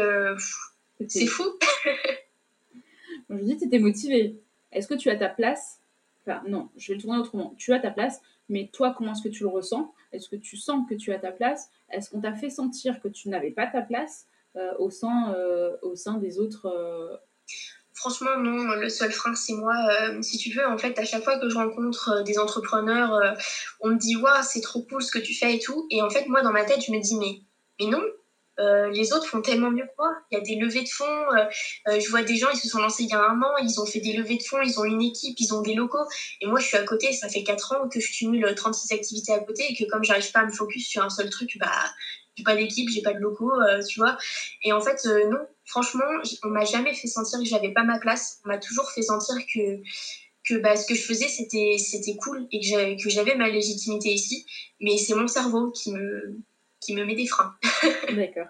c'est 1.08 1.26
fou. 1.26 1.44
je 3.30 3.34
me 3.34 3.42
dis, 3.42 3.56
tu 3.56 3.66
étais 3.66 3.78
motivée. 3.78 4.36
Est-ce 4.72 4.88
que 4.88 4.94
tu 4.94 5.10
as 5.10 5.16
ta 5.16 5.28
place? 5.28 5.78
Enfin, 6.26 6.42
non, 6.48 6.70
je 6.76 6.88
vais 6.88 6.94
le 6.94 7.00
tourner 7.00 7.18
autrement. 7.18 7.54
Tu 7.58 7.72
as 7.72 7.78
ta 7.78 7.90
place, 7.90 8.20
mais 8.48 8.70
toi, 8.72 8.94
comment 8.96 9.12
est-ce 9.12 9.22
que 9.22 9.28
tu 9.28 9.42
le 9.42 9.48
ressens? 9.48 9.92
Est-ce 10.12 10.28
que 10.28 10.36
tu 10.36 10.56
sens 10.56 10.88
que 10.88 10.94
tu 10.94 11.12
as 11.12 11.18
ta 11.18 11.32
place? 11.32 11.68
Est-ce 11.90 12.10
qu'on 12.10 12.20
t'a 12.20 12.34
fait 12.34 12.50
sentir 12.50 13.00
que 13.00 13.08
tu 13.08 13.28
n'avais 13.28 13.50
pas 13.50 13.66
ta 13.66 13.82
place 13.82 14.26
euh, 14.56 14.72
au, 14.78 14.90
sein, 14.90 15.34
euh, 15.34 15.76
au 15.82 15.96
sein 15.96 16.14
des 16.14 16.38
autres 16.38 16.66
euh? 16.66 17.16
Franchement, 17.94 18.36
non. 18.38 18.74
Le 18.74 18.88
seul 18.88 19.12
frein, 19.12 19.34
c'est 19.34 19.54
moi. 19.54 19.74
si 20.20 20.36
tu 20.36 20.50
veux, 20.50 20.66
en 20.66 20.76
fait, 20.76 20.98
à 20.98 21.04
chaque 21.04 21.22
fois 21.22 21.38
que 21.38 21.48
je 21.48 21.54
rencontre 21.54 22.22
des 22.24 22.38
entrepreneurs, 22.38 23.36
on 23.80 23.90
me 23.90 23.96
dit 23.96 24.16
Waouh, 24.16 24.42
c'est 24.42 24.60
trop 24.60 24.82
cool 24.82 25.00
ce 25.00 25.12
que 25.12 25.20
tu 25.20 25.32
fais 25.32 25.54
et 25.54 25.58
tout. 25.60 25.86
Et 25.90 26.02
en 26.02 26.10
fait, 26.10 26.26
moi, 26.26 26.42
dans 26.42 26.50
ma 26.50 26.64
tête, 26.64 26.84
je 26.84 26.90
me 26.92 27.00
dis 27.00 27.14
mais 27.14 27.86
non, 27.86 28.02
euh, 28.60 28.90
les 28.90 29.12
autres 29.12 29.26
font 29.26 29.42
tellement 29.42 29.70
mieux 29.70 29.84
que 29.84 29.92
moi. 29.98 30.12
Il 30.30 30.38
y 30.38 30.40
a 30.40 30.44
des 30.44 30.56
levées 30.56 30.82
de 30.82 30.88
fonds. 30.88 31.04
Euh, 31.04 31.44
euh, 31.88 32.00
je 32.00 32.08
vois 32.10 32.22
des 32.22 32.36
gens, 32.36 32.48
ils 32.52 32.58
se 32.58 32.68
sont 32.68 32.78
lancés 32.78 33.04
il 33.04 33.10
y 33.10 33.14
a 33.14 33.20
un 33.20 33.40
an, 33.42 33.56
ils 33.62 33.80
ont 33.80 33.86
fait 33.86 34.00
des 34.00 34.12
levées 34.12 34.36
de 34.36 34.42
fonds, 34.42 34.62
ils 34.62 34.78
ont 34.78 34.84
une 34.84 35.02
équipe, 35.02 35.36
ils 35.38 35.52
ont 35.54 35.62
des 35.62 35.74
locaux. 35.74 36.06
Et 36.40 36.46
moi, 36.46 36.60
je 36.60 36.66
suis 36.66 36.76
à 36.76 36.84
côté, 36.84 37.12
ça 37.12 37.28
fait 37.28 37.42
4 37.42 37.72
ans 37.72 37.88
que 37.88 38.00
je 38.00 38.12
cumule 38.12 38.52
36 38.54 38.92
activités 38.94 39.32
à 39.32 39.40
côté 39.40 39.64
et 39.68 39.74
que 39.74 39.88
comme 39.90 40.04
j'arrive 40.04 40.30
pas 40.32 40.40
à 40.40 40.46
me 40.46 40.52
focus 40.52 40.86
sur 40.86 41.02
un 41.02 41.10
seul 41.10 41.30
truc, 41.30 41.56
bah, 41.58 41.70
j'ai 42.36 42.44
pas 42.44 42.56
d'équipe, 42.56 42.88
j'ai 42.90 43.02
pas 43.02 43.12
de 43.12 43.20
locaux, 43.20 43.52
tu 43.88 44.00
vois. 44.00 44.16
Et 44.62 44.72
en 44.72 44.80
fait, 44.80 45.04
non, 45.30 45.38
franchement, 45.64 46.04
on 46.42 46.48
m'a 46.48 46.64
jamais 46.64 46.94
fait 46.94 47.06
sentir 47.06 47.38
que 47.38 47.44
j'avais 47.44 47.72
pas 47.72 47.84
ma 47.84 47.98
place. 47.98 48.40
On 48.44 48.48
m'a 48.48 48.58
toujours 48.58 48.90
fait 48.90 49.02
sentir 49.02 49.36
que 49.52 49.82
que 50.44 50.54
bah, 50.58 50.76
ce 50.76 50.86
que 50.86 50.94
je 50.94 51.00
faisais 51.00 51.28
c'était 51.28 51.76
c'était 51.78 52.16
cool 52.16 52.46
et 52.52 52.60
que 52.96 53.08
j'avais 53.08 53.34
ma 53.34 53.48
légitimité 53.48 54.10
ici 54.10 54.44
mais 54.78 54.98
c'est 54.98 55.14
mon 55.14 55.26
cerveau 55.26 55.70
qui 55.70 55.90
me 55.90 56.38
qui 56.84 56.94
me 56.94 57.04
met 57.04 57.14
des 57.14 57.26
freins. 57.26 57.54
D'accord. 58.14 58.46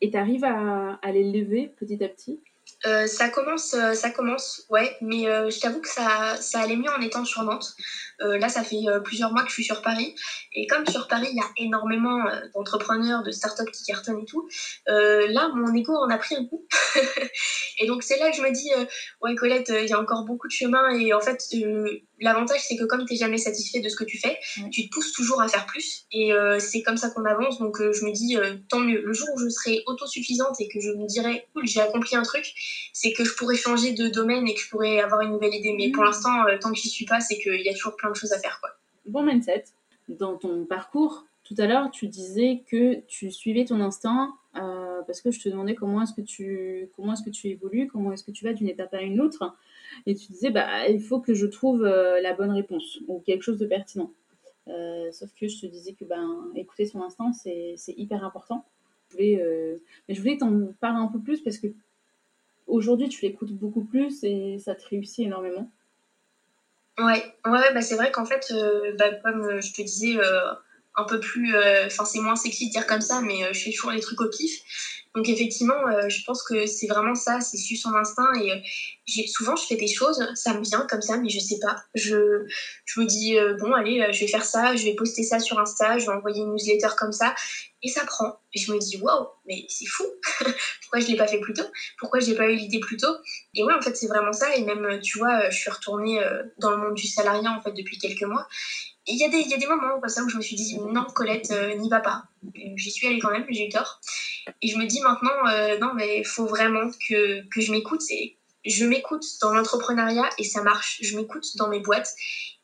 Et 0.00 0.10
tu 0.10 0.16
arrives 0.16 0.44
à, 0.44 0.98
à 1.02 1.12
les 1.12 1.24
lever 1.24 1.72
petit 1.78 2.02
à 2.04 2.08
petit? 2.08 2.40
Euh, 2.86 3.06
ça 3.06 3.28
commence, 3.28 3.74
euh, 3.74 3.94
ça 3.94 4.10
commence, 4.10 4.66
ouais, 4.70 4.96
mais 5.00 5.26
euh, 5.26 5.50
je 5.50 5.58
t'avoue 5.58 5.80
que 5.80 5.88
ça, 5.88 6.36
ça 6.40 6.60
allait 6.60 6.76
mieux 6.76 6.90
en 6.90 7.00
étant 7.00 7.24
sur 7.24 7.42
Nantes. 7.42 7.74
Là, 8.20 8.48
ça 8.48 8.62
fait 8.62 8.84
plusieurs 9.04 9.32
mois 9.32 9.42
que 9.42 9.48
je 9.48 9.54
suis 9.54 9.64
sur 9.64 9.82
Paris. 9.82 10.14
Et 10.52 10.66
comme 10.66 10.86
sur 10.86 11.08
Paris, 11.08 11.28
il 11.30 11.36
y 11.36 11.40
a 11.40 11.48
énormément 11.56 12.24
d'entrepreneurs, 12.54 13.22
de 13.22 13.30
startups 13.30 13.70
qui 13.70 13.84
cartonnent 13.84 14.20
et 14.20 14.24
tout, 14.24 14.48
là, 14.86 15.50
mon 15.54 15.74
ego 15.74 15.94
en 15.94 16.08
a 16.10 16.18
pris 16.18 16.36
un 16.36 16.44
coup. 16.44 16.66
et 17.80 17.86
donc, 17.86 18.02
c'est 18.02 18.18
là 18.18 18.30
que 18.30 18.36
je 18.36 18.42
me 18.42 18.50
dis, 18.50 18.70
ouais, 19.22 19.34
Colette, 19.34 19.72
il 19.74 19.88
y 19.88 19.92
a 19.92 20.00
encore 20.00 20.24
beaucoup 20.24 20.48
de 20.48 20.52
chemin. 20.52 20.90
Et 20.90 21.12
en 21.12 21.20
fait, 21.20 21.42
l'avantage, 22.20 22.60
c'est 22.66 22.76
que 22.76 22.84
comme 22.84 23.04
tu 23.06 23.14
n'es 23.14 23.18
jamais 23.18 23.38
satisfait 23.38 23.80
de 23.80 23.88
ce 23.88 23.96
que 23.96 24.04
tu 24.04 24.18
fais, 24.18 24.38
tu 24.70 24.88
te 24.88 24.94
pousses 24.94 25.12
toujours 25.12 25.40
à 25.40 25.48
faire 25.48 25.66
plus. 25.66 26.06
Et 26.12 26.32
c'est 26.58 26.82
comme 26.82 26.96
ça 26.96 27.10
qu'on 27.10 27.24
avance. 27.24 27.58
Donc, 27.58 27.78
je 27.80 28.04
me 28.04 28.12
dis, 28.12 28.36
tant 28.68 28.80
mieux. 28.80 29.02
Le 29.04 29.12
jour 29.12 29.28
où 29.34 29.38
je 29.38 29.48
serai 29.48 29.82
autosuffisante 29.86 30.60
et 30.60 30.68
que 30.68 30.80
je 30.80 30.90
me 30.90 31.06
dirai, 31.06 31.46
cool, 31.54 31.66
j'ai 31.66 31.80
accompli 31.80 32.16
un 32.16 32.22
truc, 32.22 32.44
c'est 32.92 33.12
que 33.12 33.24
je 33.24 33.34
pourrais 33.34 33.56
changer 33.56 33.92
de 33.92 34.08
domaine 34.08 34.46
et 34.46 34.54
que 34.54 34.60
je 34.60 34.68
pourrais 34.68 35.00
avoir 35.00 35.20
une 35.22 35.32
nouvelle 35.32 35.54
idée. 35.54 35.74
Mais 35.76 35.90
pour 35.90 36.02
mmh. 36.02 36.06
l'instant, 36.06 36.46
euh, 36.46 36.58
tant 36.58 36.72
que 36.72 36.78
j'y 36.78 36.88
suis 36.88 37.04
pas, 37.04 37.20
c'est 37.20 37.38
qu'il 37.38 37.60
y 37.60 37.68
a 37.68 37.72
toujours 37.72 37.96
plein 37.96 38.07
choses 38.14 38.32
à 38.32 38.38
faire. 38.38 38.58
Quoi. 38.60 38.70
Bon 39.06 39.22
mindset. 39.22 39.64
Dans 40.08 40.36
ton 40.36 40.64
parcours, 40.64 41.26
tout 41.44 41.54
à 41.58 41.66
l'heure, 41.66 41.90
tu 41.90 42.08
disais 42.08 42.62
que 42.66 43.00
tu 43.06 43.30
suivais 43.30 43.64
ton 43.64 43.80
instinct 43.80 44.34
euh, 44.56 45.02
parce 45.06 45.20
que 45.20 45.30
je 45.30 45.40
te 45.40 45.48
demandais 45.48 45.74
comment 45.74 46.02
est-ce 46.02 46.14
que 46.14 46.20
tu 46.20 46.90
comment 46.96 47.12
est-ce 47.12 47.22
que 47.22 47.30
tu 47.30 47.48
évolues, 47.48 47.88
comment 47.88 48.12
est-ce 48.12 48.24
que 48.24 48.30
tu 48.30 48.44
vas 48.44 48.52
d'une 48.52 48.68
étape 48.68 48.92
à 48.94 49.02
une 49.02 49.20
autre, 49.20 49.54
et 50.06 50.14
tu 50.14 50.32
disais 50.32 50.50
bah 50.50 50.88
il 50.88 51.00
faut 51.00 51.20
que 51.20 51.34
je 51.34 51.46
trouve 51.46 51.84
euh, 51.84 52.20
la 52.20 52.34
bonne 52.34 52.50
réponse 52.50 52.98
ou 53.06 53.20
quelque 53.20 53.42
chose 53.42 53.58
de 53.58 53.66
pertinent. 53.66 54.10
sauf 55.12 55.30
que 55.38 55.48
je 55.48 55.60
te 55.60 55.66
disais 55.66 55.92
que 55.92 56.04
ben 56.04 56.50
écouter 56.54 56.86
son 56.86 57.02
instinct 57.02 57.32
c'est 57.32 57.94
hyper 57.96 58.24
important. 58.24 58.64
Je 59.10 59.14
voulais, 59.14 59.80
mais 60.08 60.14
je 60.14 60.20
voulais 60.20 60.36
t'en 60.36 60.68
parler 60.80 60.98
un 60.98 61.06
peu 61.06 61.20
plus 61.20 61.40
parce 61.40 61.58
que 61.58 61.68
aujourd'hui, 62.68 63.08
tu 63.08 63.24
l'écoutes 63.24 63.52
beaucoup 63.52 63.82
plus 63.84 64.22
et 64.22 64.58
ça 64.58 64.74
te 64.74 64.86
réussit 64.86 65.26
énormément. 65.26 65.70
Ouais, 66.98 67.32
ouais, 67.46 67.72
bah 67.72 67.80
c'est 67.80 67.94
vrai 67.94 68.10
qu'en 68.10 68.24
fait, 68.24 68.46
euh, 68.50 68.92
bah, 68.98 69.10
comme 69.22 69.42
euh, 69.44 69.60
je 69.60 69.72
te 69.72 69.82
disais, 69.82 70.16
euh, 70.18 70.52
un 70.98 71.04
peu 71.04 71.20
plus. 71.20 71.56
Enfin, 71.86 72.04
c'est 72.04 72.20
moins 72.20 72.36
sexy 72.36 72.66
de 72.66 72.72
dire 72.72 72.86
comme 72.86 73.00
ça, 73.00 73.20
mais 73.20 73.52
je 73.54 73.60
fais 73.60 73.70
toujours 73.72 73.92
les 73.92 74.00
trucs 74.00 74.20
au 74.20 74.28
pif. 74.28 74.60
Donc 75.18 75.28
effectivement, 75.28 75.88
euh, 75.88 76.08
je 76.08 76.22
pense 76.24 76.44
que 76.44 76.66
c'est 76.66 76.86
vraiment 76.86 77.14
ça, 77.14 77.40
c'est 77.40 77.56
suivre 77.56 77.82
son 77.82 77.94
instinct. 77.94 78.32
Et 78.40 78.52
euh, 78.52 79.22
souvent, 79.26 79.56
je 79.56 79.66
fais 79.66 79.74
des 79.74 79.88
choses, 79.88 80.24
ça 80.34 80.54
me 80.54 80.62
vient 80.62 80.86
comme 80.88 81.02
ça, 81.02 81.16
mais 81.16 81.28
je 81.28 81.40
sais 81.40 81.58
pas. 81.60 81.82
Je, 81.94 82.46
je 82.84 83.00
me 83.00 83.04
dis, 83.04 83.36
euh, 83.36 83.56
bon, 83.58 83.72
allez, 83.72 84.06
je 84.12 84.20
vais 84.20 84.28
faire 84.28 84.44
ça, 84.44 84.76
je 84.76 84.84
vais 84.84 84.94
poster 84.94 85.22
ça 85.24 85.40
sur 85.40 85.58
Insta, 85.58 85.98
je 85.98 86.06
vais 86.06 86.12
envoyer 86.12 86.42
une 86.42 86.52
newsletter 86.52 86.94
comme 86.96 87.12
ça. 87.12 87.34
Et 87.82 87.88
ça 87.88 88.04
prend. 88.04 88.38
Et 88.54 88.60
je 88.60 88.72
me 88.72 88.78
dis, 88.78 88.96
waouh, 89.00 89.26
mais 89.46 89.64
c'est 89.68 89.86
fou. 89.86 90.04
Pourquoi 90.82 91.00
je 91.00 91.06
l'ai 91.06 91.16
pas 91.16 91.26
fait 91.26 91.40
plus 91.40 91.54
tôt? 91.54 91.66
Pourquoi 91.98 92.20
j'ai 92.20 92.34
pas 92.34 92.48
eu 92.50 92.54
l'idée 92.54 92.80
plus 92.80 92.96
tôt? 92.96 93.14
Et 93.54 93.64
ouais, 93.64 93.74
en 93.74 93.80
fait, 93.80 93.96
c'est 93.96 94.08
vraiment 94.08 94.32
ça. 94.32 94.54
Et 94.54 94.62
même, 94.62 95.00
tu 95.00 95.18
vois, 95.18 95.50
je 95.50 95.58
suis 95.58 95.70
retournée 95.70 96.20
dans 96.58 96.70
le 96.70 96.76
monde 96.76 96.94
du 96.94 97.06
salariat, 97.06 97.50
en 97.50 97.60
fait, 97.60 97.72
depuis 97.72 97.98
quelques 97.98 98.22
mois. 98.22 98.46
Il 99.10 99.16
y, 99.16 99.24
a 99.24 99.28
des, 99.28 99.40
y 99.40 99.54
a 99.54 99.56
des 99.56 99.66
moments 99.66 99.98
comme 100.00 100.08
ça 100.08 100.22
où 100.22 100.28
je 100.28 100.36
me 100.36 100.42
suis 100.42 100.54
dit, 100.54 100.78
non, 100.78 101.04
Colette, 101.14 101.50
n'y 101.78 101.88
va 101.88 102.00
pas. 102.00 102.24
J'y 102.76 102.90
suis 102.90 103.06
allée 103.06 103.18
quand 103.18 103.30
même, 103.30 103.46
j'ai 103.48 103.66
eu 103.66 103.70
tort. 103.70 104.00
Et 104.62 104.68
je 104.68 104.78
me 104.78 104.86
dis 104.86 105.00
maintenant, 105.00 105.46
euh, 105.48 105.78
non, 105.78 105.94
mais 105.94 106.18
il 106.18 106.26
faut 106.26 106.46
vraiment 106.46 106.90
que, 107.08 107.46
que 107.48 107.60
je 107.60 107.72
m'écoute. 107.72 108.02
Et 108.10 108.38
je 108.64 108.84
m'écoute 108.84 109.24
dans 109.40 109.54
l'entrepreneuriat 109.54 110.28
et 110.38 110.44
ça 110.44 110.62
marche. 110.62 110.98
Je 111.02 111.16
m'écoute 111.16 111.44
dans 111.56 111.68
mes 111.68 111.80
boîtes 111.80 112.14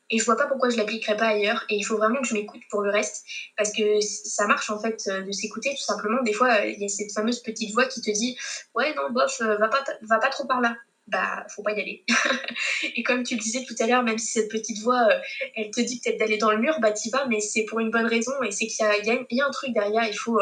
et 0.09 0.19
je 0.19 0.25
vois 0.25 0.35
pas 0.35 0.45
pourquoi 0.45 0.69
je 0.69 0.77
l'appliquerais 0.77 1.17
pas 1.17 1.27
ailleurs. 1.27 1.65
Et 1.69 1.75
il 1.75 1.83
faut 1.83 1.97
vraiment 1.97 2.21
que 2.21 2.27
je 2.27 2.33
m'écoute 2.33 2.61
pour 2.69 2.81
le 2.81 2.91
reste 2.91 3.25
parce 3.57 3.71
que 3.71 3.99
ça 4.01 4.47
marche 4.47 4.69
en 4.69 4.79
fait 4.79 5.01
euh, 5.07 5.21
de 5.21 5.31
s'écouter 5.31 5.71
tout 5.71 5.83
simplement. 5.83 6.21
Des 6.23 6.33
fois, 6.33 6.65
il 6.65 6.79
y 6.79 6.85
a 6.85 6.87
cette 6.87 7.11
fameuse 7.11 7.41
petite 7.41 7.73
voix 7.73 7.85
qui 7.85 8.01
te 8.01 8.11
dit, 8.11 8.37
ouais, 8.75 8.93
non, 8.95 9.11
bof, 9.11 9.41
euh, 9.41 9.57
va 9.57 9.67
pas, 9.67 9.83
va 10.01 10.19
pas 10.19 10.29
trop 10.29 10.45
par 10.45 10.61
là 10.61 10.75
bah 11.07 11.45
faut 11.49 11.61
pas 11.63 11.73
y 11.73 11.81
aller. 11.81 12.03
et 12.95 13.03
comme 13.03 13.23
tu 13.23 13.35
le 13.35 13.41
disais 13.41 13.63
tout 13.63 13.75
à 13.79 13.87
l'heure, 13.87 14.03
même 14.03 14.17
si 14.17 14.27
cette 14.27 14.49
petite 14.49 14.81
voix, 14.81 15.07
elle 15.55 15.69
te 15.71 15.81
dit 15.81 16.01
peut-être 16.03 16.19
d'aller 16.19 16.37
dans 16.37 16.51
le 16.51 16.57
mur, 16.57 16.79
bah 16.81 16.91
t'y 16.91 17.09
vas, 17.09 17.27
mais 17.27 17.39
c'est 17.39 17.65
pour 17.65 17.79
une 17.79 17.91
bonne 17.91 18.07
raison 18.07 18.31
et 18.43 18.51
c'est 18.51 18.67
qu'il 18.67 18.85
y, 18.85 19.35
y, 19.35 19.41
a 19.41 19.45
un 19.45 19.51
truc 19.51 19.73
derrière, 19.73 20.05
il 20.07 20.17
faut, 20.17 20.39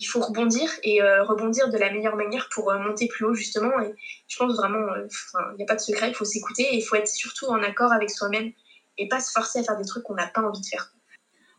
il 0.00 0.04
faut 0.04 0.20
rebondir 0.20 0.70
et 0.84 1.02
euh, 1.02 1.24
rebondir 1.24 1.70
de 1.70 1.76
la 1.76 1.92
meilleure 1.92 2.16
manière 2.16 2.48
pour 2.52 2.70
euh, 2.70 2.78
monter 2.78 3.08
plus 3.08 3.24
haut 3.24 3.34
justement. 3.34 3.80
Et 3.80 3.94
je 4.28 4.36
pense 4.36 4.54
vraiment, 4.56 4.92
euh, 4.92 5.06
il 5.52 5.56
n'y 5.56 5.64
a 5.64 5.66
pas 5.66 5.74
de 5.74 5.80
secret, 5.80 6.08
il 6.08 6.14
faut 6.14 6.24
s'écouter 6.24 6.62
et 6.62 6.76
il 6.76 6.82
faut 6.82 6.96
être 6.96 7.08
surtout 7.08 7.46
en 7.46 7.62
accord 7.62 7.92
avec 7.92 8.10
soi-même 8.10 8.52
et 8.96 9.08
pas 9.08 9.20
se 9.20 9.32
forcer 9.32 9.60
à 9.60 9.62
faire 9.64 9.76
des 9.76 9.84
trucs 9.84 10.04
qu'on 10.04 10.14
n'a 10.14 10.28
pas 10.28 10.42
envie 10.42 10.60
de 10.60 10.66
faire. 10.66 10.94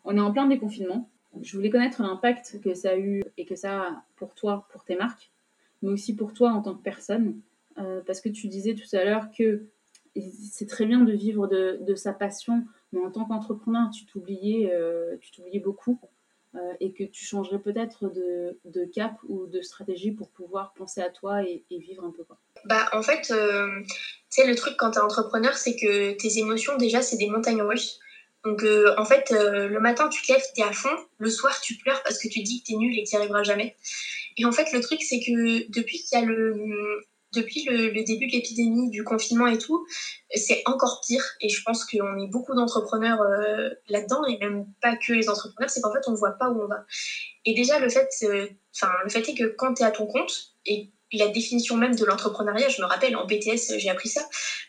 On 0.06 0.16
est 0.16 0.22
en 0.22 0.32
plein 0.32 0.48
déconfinement. 0.48 1.10
Je 1.42 1.56
voulais 1.56 1.70
connaître 1.70 2.02
l'impact 2.02 2.60
que 2.64 2.74
ça 2.74 2.92
a 2.92 2.96
eu 2.96 3.24
et 3.38 3.46
que 3.46 3.56
ça 3.56 3.82
a 3.82 4.04
pour 4.16 4.34
toi, 4.34 4.68
pour 4.72 4.84
tes 4.84 4.96
marques, 4.96 5.32
mais 5.82 5.90
aussi 5.90 6.16
pour 6.16 6.34
toi 6.34 6.52
en 6.52 6.62
tant 6.62 6.76
que 6.76 6.82
personne. 6.82 7.42
Euh, 7.80 8.02
parce 8.06 8.22
que 8.22 8.30
tu 8.30 8.48
disais 8.48 8.76
tout 8.76 8.96
à 8.96 9.04
l'heure 9.04 9.28
que 9.38 9.64
c'est 10.52 10.68
très 10.68 10.86
bien 10.86 11.00
de 11.02 11.14
vivre 11.14 11.48
de, 11.48 11.96
sa 11.96 12.14
passion, 12.14 12.66
mais 12.92 13.00
en 13.00 13.12
tant 13.12 13.26
qu'entrepreneur, 13.26 13.90
tu 13.92 14.06
t'oubliais, 14.06 14.72
euh, 14.74 15.16
tu 15.22 15.32
t'oubliais 15.32 15.60
beaucoup 15.60 16.00
euh, 16.56 16.74
et 16.80 16.92
que 16.92 17.04
tu 17.04 17.24
changerais 17.24 17.60
peut-être 17.60 18.10
de, 18.10 18.86
cap 18.94 19.14
ou 19.30 19.46
de 19.46 19.62
stratégie 19.62 20.12
pour 20.12 20.30
pouvoir 20.30 20.74
penser 20.74 21.02
à 21.02 21.10
toi 21.10 21.44
et, 21.44 21.64
vivre 21.70 22.04
un 22.04 22.12
peu. 22.12 22.24
Bah 22.66 22.90
en 22.92 23.02
fait, 23.02 23.22
tu 23.22 23.86
sais 24.30 24.48
le 24.48 24.56
truc 24.56 24.76
quand 24.78 24.92
tu 24.92 24.98
es 24.98 25.02
entrepreneur, 25.02 25.56
c'est 25.56 25.76
que 25.76 26.18
tes 26.18 26.40
émotions 26.40 26.76
déjà 26.76 27.02
c'est 27.02 27.18
des 27.18 27.30
montagnes 27.30 27.62
russes. 27.62 28.00
Donc 28.44 28.66
en 28.98 29.06
fait, 29.06 29.30
le 29.32 29.80
matin 29.80 30.10
tu 30.10 30.22
te 30.22 30.34
lèves, 30.34 30.44
t'es 30.54 30.64
à 30.64 30.74
fond, 30.74 30.96
le 31.20 31.30
soir 31.30 31.62
tu 31.62 31.76
pleures 31.76 32.02
parce 32.04 32.18
que 32.18 32.28
tu 32.28 32.42
dis 32.42 32.62
que 32.62 32.68
t'es 32.68 32.76
nul 32.76 32.98
et 32.98 33.04
que 33.04 33.10
t'y 33.10 33.16
arriveras 33.16 33.44
jamais. 33.44 33.76
Et 34.38 34.44
en 34.44 34.52
fait 34.52 34.74
le 34.74 34.82
truc 34.82 35.02
c'est 35.02 35.20
que 35.20 35.72
depuis 35.72 36.00
qu'il 36.00 36.20
y 36.20 36.22
a 36.22 36.26
le 36.26 37.06
depuis 37.34 37.64
le, 37.66 37.92
début 38.04 38.28
de 38.28 38.32
l'épidémie, 38.32 38.90
du 38.90 39.04
confinement 39.04 39.48
et 39.48 39.58
tout, 39.58 39.86
c'est 40.34 40.62
encore 40.66 41.02
pire. 41.06 41.24
Et 41.42 41.50
je 41.50 41.62
pense 41.64 41.86
qu'on 41.86 42.18
est 42.18 42.28
beaucoup 42.28 42.56
d'entrepreneurs 42.56 43.22
euh, 43.22 43.70
là-dedans, 43.88 44.26
et 44.26 44.38
même 44.40 44.66
pas 44.82 44.96
que 44.96 45.14
les 45.14 45.30
entrepreneurs, 45.30 45.70
c'est 45.70 45.82
qu'en 45.82 45.94
fait, 45.94 46.08
on 46.08 46.12
ne 46.12 46.18
voit 46.18 46.32
pas 46.32 46.50
où 46.50 46.62
on 46.62 46.68
va. 46.68 46.86
Et 47.46 47.54
déjà, 47.54 47.80
le 47.80 47.90
fait, 47.90 48.10
euh, 48.24 48.48
enfin, 48.76 48.92
le 49.04 49.10
fait 49.10 49.28
est 49.30 49.36
que 49.36 49.46
quand 49.58 49.76
tu 49.76 49.84
es 49.84 49.86
à 49.86 49.92
ton 49.92 50.08
compte, 50.08 50.32
et 50.66 50.92
la 51.12 51.28
définition 51.28 51.78
même 51.78 51.96
de 51.96 52.06
l'entrepreneuriat, 52.06 52.70
je 52.70 52.82
me 52.82 52.88
rappelle, 52.88 53.16
en 53.16 53.26
BTS, 53.26 53.78
j'ai 53.78 53.90
appris 53.90 54.10
ça, 54.10 54.22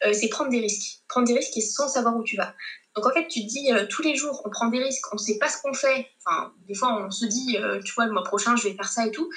euh, 0.05 0.13
c'est 0.13 0.29
prendre 0.29 0.51
des 0.51 0.61
risques. 0.61 1.03
Prendre 1.09 1.27
des 1.27 1.35
risques 1.35 1.57
et 1.57 1.63
sans 1.63 1.89
savoir 1.89 2.17
où 2.17 2.25
tu 2.25 2.37
vas. 2.37 2.55
Donc 2.97 3.07
en 3.07 3.13
fait, 3.13 3.27
tu 3.29 3.41
te 3.43 3.47
dis, 3.47 3.69
tous 3.89 4.03
les 4.03 4.17
jours, 4.17 4.43
on 4.45 4.51
prend 4.51 4.67
des 4.67 4.83
risques, 4.83 5.07
on 5.13 5.17
ne 5.17 5.21
sait 5.21 5.39
pas 5.39 5.49
ce 5.49 5.63
qu'on 5.63 5.73
fait. 5.73 6.09
Enfin, 6.25 6.53
des 6.67 6.75
fois, 6.75 7.05
on 7.07 7.11
se 7.11 7.25
dit, 7.25 7.57
tu 7.85 7.93
vois, 7.95 8.07
le 8.07 8.13
mois 8.13 8.25
prochain, 8.25 8.57
je 8.57 8.65
vais 8.65 8.75
faire 8.75 8.89
ça 8.89 9.07
et 9.07 9.13
tout. 9.13 9.31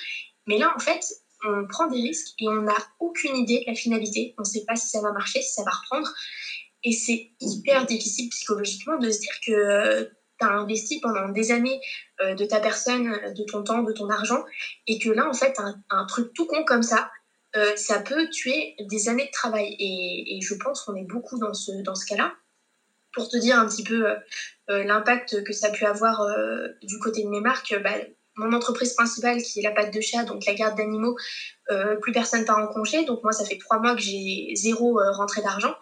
Mais 0.48 0.58
là, 0.58 0.74
en 0.76 0.80
fait, 0.80 1.04
on 1.46 1.68
prend 1.68 1.88
des 1.88 2.02
risques 2.02 2.34
et 2.40 2.48
on 2.48 2.62
n'a 2.62 2.78
aucune 3.00 3.36
idée 3.36 3.60
de 3.60 3.72
la 3.72 3.76
finalité. 3.76 4.34
On 4.38 4.42
ne 4.42 4.48
sait 4.48 4.64
pas 4.66 4.76
si 4.76 4.88
ça 4.90 5.02
va 5.02 5.12
marcher, 5.12 5.42
si 5.42 5.54
ça 5.54 5.64
va 5.64 5.72
reprendre. 5.72 6.10
Et 6.84 6.92
c'est 6.92 7.32
hyper 7.40 7.86
difficile 7.86 8.30
psychologiquement 8.30 8.98
de 8.98 9.10
se 9.10 9.20
dire 9.20 9.34
que 9.46 9.52
euh, 9.52 10.06
tu 10.40 10.46
as 10.46 10.52
investi 10.52 11.00
pendant 11.00 11.30
des 11.30 11.52
années 11.52 11.80
euh, 12.22 12.36
de 12.36 12.46
ta 12.46 12.60
personne, 12.60 13.34
de 13.34 13.44
ton 13.44 13.64
temps, 13.64 13.84
de 13.84 13.94
ton 13.94 14.10
argent, 14.10 14.44
et 14.88 15.00
que 15.00 15.10
là, 15.10 15.28
en 15.28 15.34
fait, 15.34 15.58
un, 15.90 16.06
truc 16.06 16.34
tout 16.34 16.46
con 16.46 16.66
comme 16.66 16.84
ça, 16.84 17.10
euh, 17.56 17.76
ça 17.76 18.00
peut 18.00 18.30
tuer 18.30 18.76
des 18.80 19.10
années 19.10 19.26
de 19.26 19.32
travail. 19.32 19.76
Et, 19.80 20.40
je 20.42 20.56
pense 20.56 20.82
qu'on 20.82 20.96
est 20.96 21.08
beaucoup 21.08 21.40
dans 21.40 21.54
ce, 21.54 21.72
dans 21.84 21.96
ce 21.96 22.06
cas-là. 22.06 22.34
Pour 23.14 23.30
te 23.30 23.38
dire 23.38 23.60
un 23.60 23.68
petit 23.68 23.84
peu 23.84 24.08
l'impact 24.68 25.44
que 25.44 25.54
ça 25.54 25.68
a 25.68 25.70
pu 25.70 25.86
avoir 25.86 26.28
du 26.82 26.98
côté 26.98 27.24
de 27.24 27.30
mes 27.30 27.42
marques, 27.42 27.80
bah, 27.84 27.94
mon 28.36 28.52
entreprise 28.54 28.94
principale 28.94 29.42
qui 29.42 29.60
est 29.60 29.64
la 29.64 29.72
pâte 29.72 29.94
de 29.94 30.02
chat, 30.02 30.24
donc 30.24 30.46
la 30.46 30.54
garde 30.54 30.76
d'animaux, 30.78 31.16
euh, 31.72 31.96
plus 31.98 32.12
personne 32.12 32.46
part 32.46 32.58
en 32.58 32.68
congé. 32.68 33.06
Donc 33.06 33.24
moi, 33.24 33.32
ça 33.32 33.46
fait 33.46 33.58
trois 33.58 33.80
mois 33.80 33.96
que 33.96 34.02
j'ai 34.02 34.52
zéro 34.56 35.00
euh, 35.00 35.12
rentrée 35.12 35.42
d'argent 35.42 35.74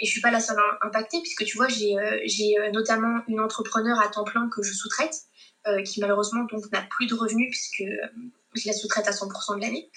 et 0.00 0.06
je 0.06 0.10
suis 0.10 0.20
pas 0.20 0.30
la 0.30 0.40
seule 0.40 0.58
impactée 0.82 1.20
puisque 1.20 1.44
tu 1.44 1.56
vois, 1.56 1.68
j'ai 1.68 1.96
euh, 1.96 2.70
notamment 2.72 3.20
une 3.28 3.40
entrepreneur 3.40 4.00
à 4.00 4.08
temps 4.08 4.24
plein 4.24 4.48
que 4.48 4.62
je 4.62 4.72
sous-traite 4.72 5.14
qui 5.84 6.00
malheureusement 6.00 6.44
donc 6.44 6.64
n'a 6.72 6.80
plus 6.80 7.06
de 7.06 7.14
revenus 7.14 7.50
puisque 7.50 7.86
je 8.54 8.66
la 8.66 8.72
sous-traite 8.72 9.06
à 9.06 9.10
100% 9.10 9.56
de 9.56 9.60
l'année. 9.60 9.90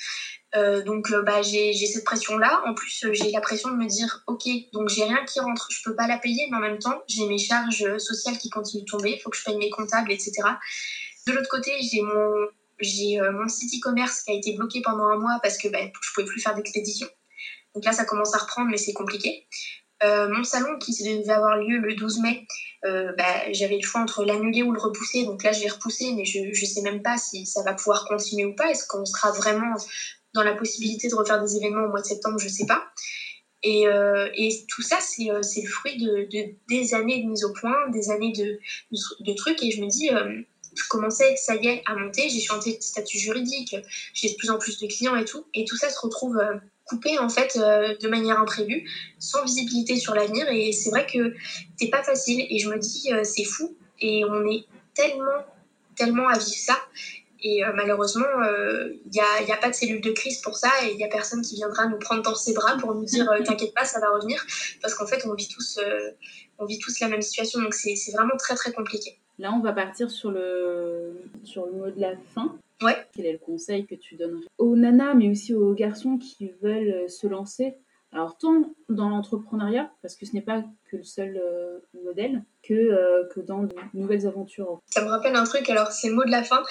donc 0.83 1.09
bah, 1.23 1.41
j'ai 1.41 1.73
cette 1.73 2.03
pression-là. 2.03 2.61
En 2.65 2.73
plus, 2.73 3.05
j'ai 3.13 3.31
la 3.31 3.39
pression 3.39 3.69
de 3.69 3.77
me 3.77 3.87
dire, 3.87 4.21
ok, 4.27 4.43
donc 4.73 4.89
j'ai 4.89 5.05
rien 5.05 5.23
qui 5.23 5.39
rentre, 5.39 5.69
je 5.71 5.81
peux 5.85 5.95
pas 5.95 6.07
la 6.07 6.17
payer, 6.17 6.45
mais 6.51 6.57
en 6.57 6.59
même 6.59 6.79
temps, 6.79 7.01
j'ai 7.07 7.25
mes 7.25 7.37
charges 7.37 7.97
sociales 7.99 8.37
qui 8.37 8.49
continuent 8.49 8.81
de 8.81 8.89
tomber, 8.89 9.11
il 9.11 9.21
faut 9.21 9.29
que 9.29 9.37
je 9.37 9.45
paye 9.45 9.55
mes 9.55 9.69
comptables, 9.69 10.11
etc. 10.11 10.33
De 11.27 11.33
l'autre 11.33 11.49
côté, 11.49 11.71
j'ai 11.81 13.19
euh, 13.19 13.31
mon 13.31 13.47
site 13.47 13.73
e-commerce 13.75 14.23
qui 14.23 14.31
a 14.31 14.35
été 14.35 14.53
bloqué 14.55 14.81
pendant 14.81 15.05
un 15.05 15.17
mois 15.17 15.39
parce 15.43 15.57
que 15.57 15.67
bah, 15.67 15.79
je 15.83 16.13
pouvais 16.13 16.25
plus 16.25 16.41
faire 16.41 16.55
d'expédition. 16.55 17.07
Donc 17.75 17.85
là, 17.85 17.91
ça 17.91 18.05
commence 18.05 18.33
à 18.35 18.39
reprendre, 18.39 18.69
mais 18.69 18.77
c'est 18.77 18.93
compliqué. 18.93 19.47
Euh, 20.03 20.27
mon 20.29 20.43
salon 20.43 20.79
qui 20.79 20.91
devait 21.03 21.29
avoir 21.29 21.57
lieu 21.57 21.77
le 21.77 21.93
12 21.93 22.21
mai, 22.21 22.47
euh, 22.85 23.13
bah, 23.17 23.51
j'avais 23.51 23.75
le 23.75 23.83
choix 23.83 24.01
entre 24.01 24.25
l'annuler 24.25 24.63
ou 24.63 24.71
le 24.71 24.79
repousser. 24.79 25.25
Donc 25.25 25.43
là, 25.43 25.51
je 25.51 25.61
vais 25.61 25.69
repousser, 25.69 26.13
mais 26.15 26.25
je 26.25 26.39
ne 26.39 26.67
sais 26.67 26.81
même 26.81 27.03
pas 27.03 27.17
si 27.17 27.45
ça 27.45 27.61
va 27.63 27.73
pouvoir 27.73 28.05
continuer 28.05 28.45
ou 28.45 28.55
pas. 28.55 28.69
Est-ce 28.71 28.87
qu'on 28.87 29.05
sera 29.05 29.31
vraiment 29.31 29.75
dans 30.33 30.43
la 30.43 30.55
possibilité 30.55 31.07
de 31.07 31.15
refaire 31.15 31.41
des 31.41 31.55
événements 31.55 31.85
au 31.85 31.89
mois 31.89 32.01
de 32.01 32.07
septembre? 32.07 32.39
Je 32.39 32.45
ne 32.45 32.51
sais 32.51 32.65
pas. 32.65 32.83
Et, 33.63 33.85
tout 34.69 34.81
ça, 34.81 34.97
c'est 34.99 35.25
le 35.27 35.69
fruit 35.69 35.97
de, 35.97 36.27
de, 36.31 36.55
des 36.67 36.95
années 36.95 37.21
de 37.21 37.29
mise 37.29 37.43
au 37.43 37.53
point, 37.53 37.89
des 37.89 38.09
années 38.09 38.33
de, 38.33 39.33
trucs. 39.35 39.61
Et 39.61 39.69
je 39.69 39.81
me 39.81 39.87
dis, 39.87 40.09
je 40.75 40.83
commençais, 40.89 41.35
ça 41.35 41.55
y 41.55 41.67
est, 41.67 41.83
à 41.85 41.95
monter, 41.95 42.29
j'ai 42.29 42.39
chanté 42.39 42.77
de 42.77 42.81
statut 42.81 43.17
juridique, 43.17 43.75
j'ai 44.13 44.29
de 44.29 44.35
plus 44.35 44.49
en 44.49 44.57
plus 44.57 44.79
de 44.79 44.87
clients 44.87 45.15
et 45.15 45.25
tout, 45.25 45.45
et 45.53 45.65
tout 45.65 45.75
ça 45.75 45.89
se 45.89 45.99
retrouve 45.99 46.37
euh, 46.37 46.55
coupé 46.85 47.19
en 47.19 47.29
fait 47.29 47.57
euh, 47.57 47.95
de 48.01 48.07
manière 48.07 48.39
imprévue, 48.39 48.89
sans 49.19 49.43
visibilité 49.43 49.97
sur 49.97 50.13
l'avenir, 50.13 50.47
et 50.49 50.71
c'est 50.71 50.89
vrai 50.89 51.05
que 51.05 51.33
c'est 51.77 51.89
pas 51.89 52.03
facile, 52.03 52.45
et 52.49 52.59
je 52.59 52.69
me 52.69 52.77
dis 52.77 53.11
euh, 53.11 53.23
c'est 53.23 53.43
fou, 53.43 53.75
et 53.99 54.23
on 54.25 54.49
est 54.49 54.65
tellement, 54.93 55.45
tellement 55.95 56.27
à 56.27 56.37
vivre 56.37 56.57
ça, 56.57 56.77
et 57.41 57.63
malheureusement, 57.75 58.25
il 59.05 59.11
n'y 59.11 59.19
a, 59.19 59.41
y 59.47 59.51
a, 59.51 59.57
pas 59.57 59.69
de 59.69 59.75
cellule 59.75 60.01
de 60.01 60.11
crise 60.11 60.41
pour 60.41 60.57
ça, 60.57 60.69
et 60.83 60.91
il 60.91 60.97
n'y 60.97 61.03
a 61.03 61.07
personne 61.07 61.41
qui 61.41 61.55
viendra 61.55 61.87
nous 61.87 61.97
prendre 61.97 62.21
dans 62.21 62.35
ses 62.35 62.53
bras 62.53 62.77
pour 62.77 62.93
nous 62.93 63.05
dire 63.05 63.29
t'inquiète 63.45 63.73
pas, 63.73 63.85
ça 63.85 63.99
va 63.99 64.09
revenir, 64.09 64.43
parce 64.81 64.93
qu'en 64.95 65.07
fait 65.07 65.25
on 65.25 65.33
vit 65.33 65.47
tous, 65.47 65.79
on 66.59 66.65
vit 66.65 66.79
tous 66.79 66.99
la 66.99 67.07
même 67.07 67.21
situation, 67.21 67.61
donc 67.61 67.73
c'est 67.73 67.95
vraiment 68.13 68.37
très 68.37 68.55
très 68.55 68.71
compliqué. 68.71 69.17
Là, 69.39 69.51
on 69.53 69.61
va 69.61 69.73
partir 69.73 70.11
sur 70.11 70.29
le, 70.29 71.19
sur 71.43 71.65
le 71.65 71.71
mot 71.71 71.89
de 71.89 71.99
la 71.99 72.15
fin. 72.35 72.55
Ouais. 72.83 72.95
Quel 73.15 73.25
est 73.25 73.31
le 73.33 73.37
conseil 73.39 73.85
que 73.85 73.95
tu 73.95 74.15
donnerais 74.15 74.45
aux 74.57 74.75
nanas, 74.75 75.15
mais 75.15 75.29
aussi 75.29 75.53
aux 75.53 75.73
garçons 75.73 76.17
qui 76.17 76.51
veulent 76.61 77.09
se 77.09 77.27
lancer 77.27 77.75
alors, 78.13 78.37
tant 78.37 78.75
dans 78.89 79.07
l'entrepreneuriat, 79.07 79.89
parce 80.01 80.15
que 80.15 80.25
ce 80.25 80.33
n'est 80.33 80.41
pas 80.41 80.65
que 80.89 80.97
le 80.97 81.03
seul 81.03 81.41
euh, 81.41 81.79
modèle, 82.03 82.43
que, 82.61 82.73
euh, 82.73 83.23
que 83.33 83.39
dans 83.39 83.63
de 83.63 83.73
nouvelles 83.93 84.27
aventures. 84.27 84.81
Ça 84.85 85.01
me 85.01 85.07
rappelle 85.07 85.33
un 85.33 85.45
truc, 85.45 85.69
alors 85.69 85.93
c'est 85.93 86.09
le 86.09 86.15
mot 86.15 86.25
de 86.25 86.29
la 86.29 86.43
fin. 86.43 86.61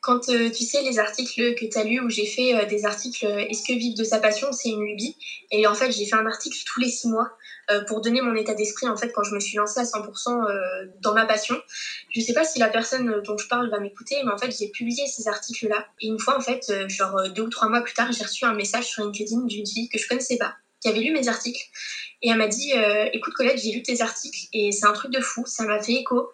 Quand 0.00 0.28
euh, 0.28 0.50
tu 0.50 0.64
sais, 0.64 0.82
les 0.82 0.98
articles 0.98 1.54
que 1.54 1.66
tu 1.66 1.78
as 1.78 1.84
lus, 1.84 2.00
où 2.00 2.10
j'ai 2.10 2.26
fait 2.26 2.66
des 2.66 2.84
articles 2.84 3.24
Est-ce 3.24 3.62
que 3.62 3.78
vivre 3.78 3.96
de 3.96 4.02
sa 4.02 4.18
passion, 4.18 4.50
c'est 4.50 4.70
une 4.70 4.84
lubie 4.84 5.16
Et 5.52 5.68
en 5.68 5.74
fait, 5.74 5.92
j'ai 5.92 6.04
fait 6.04 6.16
un 6.16 6.26
article 6.26 6.58
tous 6.66 6.80
les 6.80 6.88
six 6.88 7.06
mois 7.06 7.30
pour 7.86 8.00
donner 8.00 8.22
mon 8.22 8.34
état 8.34 8.54
d'esprit, 8.54 8.88
en 8.88 8.96
fait, 8.96 9.12
quand 9.12 9.22
je 9.22 9.34
me 9.34 9.40
suis 9.40 9.56
lancée 9.56 9.78
à 9.78 9.84
100% 9.84 10.90
dans 11.00 11.14
ma 11.14 11.26
passion. 11.26 11.54
Je 12.10 12.20
sais 12.20 12.32
pas 12.32 12.44
si 12.44 12.58
la 12.58 12.70
personne 12.70 13.20
dont 13.24 13.36
je 13.36 13.46
parle 13.46 13.70
va 13.70 13.78
m'écouter, 13.78 14.16
mais 14.24 14.32
en 14.32 14.38
fait, 14.38 14.50
j'ai 14.50 14.68
publié 14.70 15.06
ces 15.06 15.28
articles-là. 15.28 15.86
Et 16.00 16.08
une 16.08 16.18
fois, 16.18 16.36
en 16.36 16.40
fait, 16.40 16.72
genre 16.88 17.28
deux 17.34 17.42
ou 17.42 17.50
trois 17.50 17.68
mois 17.68 17.82
plus 17.82 17.94
tard, 17.94 18.10
j'ai 18.10 18.24
reçu 18.24 18.46
un 18.46 18.54
message 18.54 18.86
sur 18.86 19.04
LinkedIn 19.04 19.44
d'une 19.44 19.66
fille 19.66 19.88
que 19.90 19.98
je 19.98 20.08
connaissais 20.08 20.38
pas 20.38 20.56
qui 20.80 20.88
avait 20.88 21.00
lu 21.00 21.12
mes 21.12 21.28
articles. 21.28 21.62
Et 22.22 22.30
elle 22.30 22.38
m'a 22.38 22.48
dit 22.48 22.72
euh, 22.74 23.08
Écoute, 23.12 23.34
Colette, 23.34 23.60
j'ai 23.62 23.72
lu 23.72 23.82
tes 23.82 24.00
articles 24.00 24.46
et 24.52 24.72
c'est 24.72 24.86
un 24.86 24.92
truc 24.92 25.12
de 25.12 25.20
fou, 25.20 25.44
ça 25.46 25.64
m'a 25.64 25.82
fait 25.82 25.94
écho. 25.94 26.28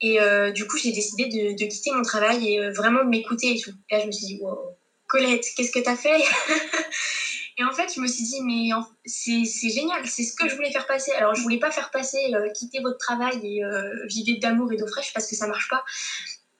Et 0.00 0.20
euh, 0.20 0.50
du 0.52 0.66
coup, 0.66 0.76
j'ai 0.76 0.92
décidé 0.92 1.26
de, 1.26 1.66
quitter 1.66 1.90
mon 1.92 2.02
travail 2.02 2.52
et 2.52 2.60
euh, 2.60 2.72
vraiment 2.72 3.04
de 3.04 3.08
m'écouter 3.08 3.56
et 3.56 3.60
tout. 3.60 3.72
Et 3.90 3.96
là, 3.96 4.00
je 4.00 4.06
me 4.06 4.12
suis 4.12 4.26
dit 4.26 4.38
Wow, 4.40 4.76
Colette, 5.08 5.44
qu'est-ce 5.56 5.72
que 5.72 5.80
t'as 5.80 5.96
fait? 5.96 6.20
Et 7.60 7.64
en 7.64 7.72
fait, 7.72 7.92
je 7.92 8.00
me 8.00 8.06
suis 8.06 8.22
dit 8.22 8.40
Mais 8.42 8.70
c'est 9.04 9.70
génial, 9.70 10.06
c'est 10.06 10.22
ce 10.22 10.32
que 10.36 10.48
je 10.48 10.54
voulais 10.54 10.70
faire 10.70 10.86
passer. 10.86 11.10
Alors, 11.12 11.34
je 11.34 11.42
voulais 11.42 11.58
pas 11.58 11.72
faire 11.72 11.90
passer 11.90 12.30
quitter 12.54 12.78
votre 12.78 12.98
travail 12.98 13.34
et 13.44 13.62
vivre 14.06 14.38
d'amour 14.38 14.72
et 14.72 14.76
d'eau 14.76 14.86
fraîche 14.86 15.12
parce 15.12 15.28
que 15.28 15.34
ça 15.34 15.48
marche 15.48 15.68
pas. 15.68 15.82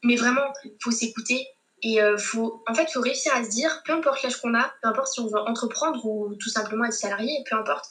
Mais 0.03 0.16
vraiment, 0.16 0.53
il 0.64 0.72
faut 0.83 0.90
s'écouter 0.90 1.46
et 1.83 2.03
euh, 2.03 2.17
faut, 2.17 2.62
en 2.67 2.75
fait, 2.75 2.91
faut 2.91 3.01
réussir 3.01 3.33
à 3.35 3.45
se 3.45 3.51
dire, 3.51 3.83
peu 3.85 3.93
importe 3.93 4.23
l'âge 4.23 4.37
qu'on 4.37 4.55
a, 4.55 4.73
peu 4.83 4.88
importe 4.88 5.12
si 5.12 5.21
on 5.21 5.27
veut 5.27 5.41
entreprendre 5.41 6.05
ou 6.05 6.35
tout 6.35 6.51
simplement 6.51 6.85
être 6.85 6.93
salarié, 6.93 7.45
peu 7.49 7.57
importe, 7.57 7.87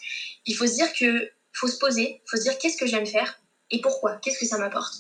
il 0.46 0.56
faut 0.56 0.68
se 0.68 0.74
dire 0.74 0.92
que 0.94 1.30
faut 1.54 1.68
se 1.68 1.78
poser, 1.78 2.22
faut 2.30 2.38
se 2.38 2.44
dire 2.44 2.58
qu'est-ce 2.58 2.78
que 2.78 2.86
j'aime 2.86 3.06
faire 3.06 3.40
et 3.72 3.82
pourquoi, 3.82 4.18
qu'est-ce 4.18 4.40
que 4.40 4.46
ça 4.46 4.58
m'apporte. 4.58 4.94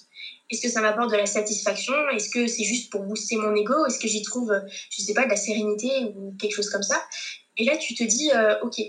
Est-ce 0.49 0.61
que 0.61 0.69
ça 0.69 0.81
m'apporte 0.81 1.11
de 1.11 1.17
la 1.17 1.25
satisfaction? 1.25 1.93
Est-ce 2.09 2.29
que 2.29 2.47
c'est 2.47 2.63
juste 2.63 2.89
pour 2.91 3.03
booster 3.03 3.35
mon 3.35 3.53
ego? 3.53 3.85
Est-ce 3.85 3.99
que 3.99 4.07
j'y 4.07 4.21
trouve, 4.21 4.53
je 4.89 5.01
sais 5.01 5.13
pas, 5.13 5.25
de 5.25 5.29
la 5.29 5.35
sérénité 5.35 6.13
ou 6.15 6.35
quelque 6.39 6.55
chose 6.55 6.69
comme 6.69 6.83
ça? 6.83 7.01
Et 7.57 7.65
là, 7.65 7.75
tu 7.75 7.95
te 7.95 8.03
dis, 8.03 8.31
euh, 8.33 8.55
ok, 8.61 8.79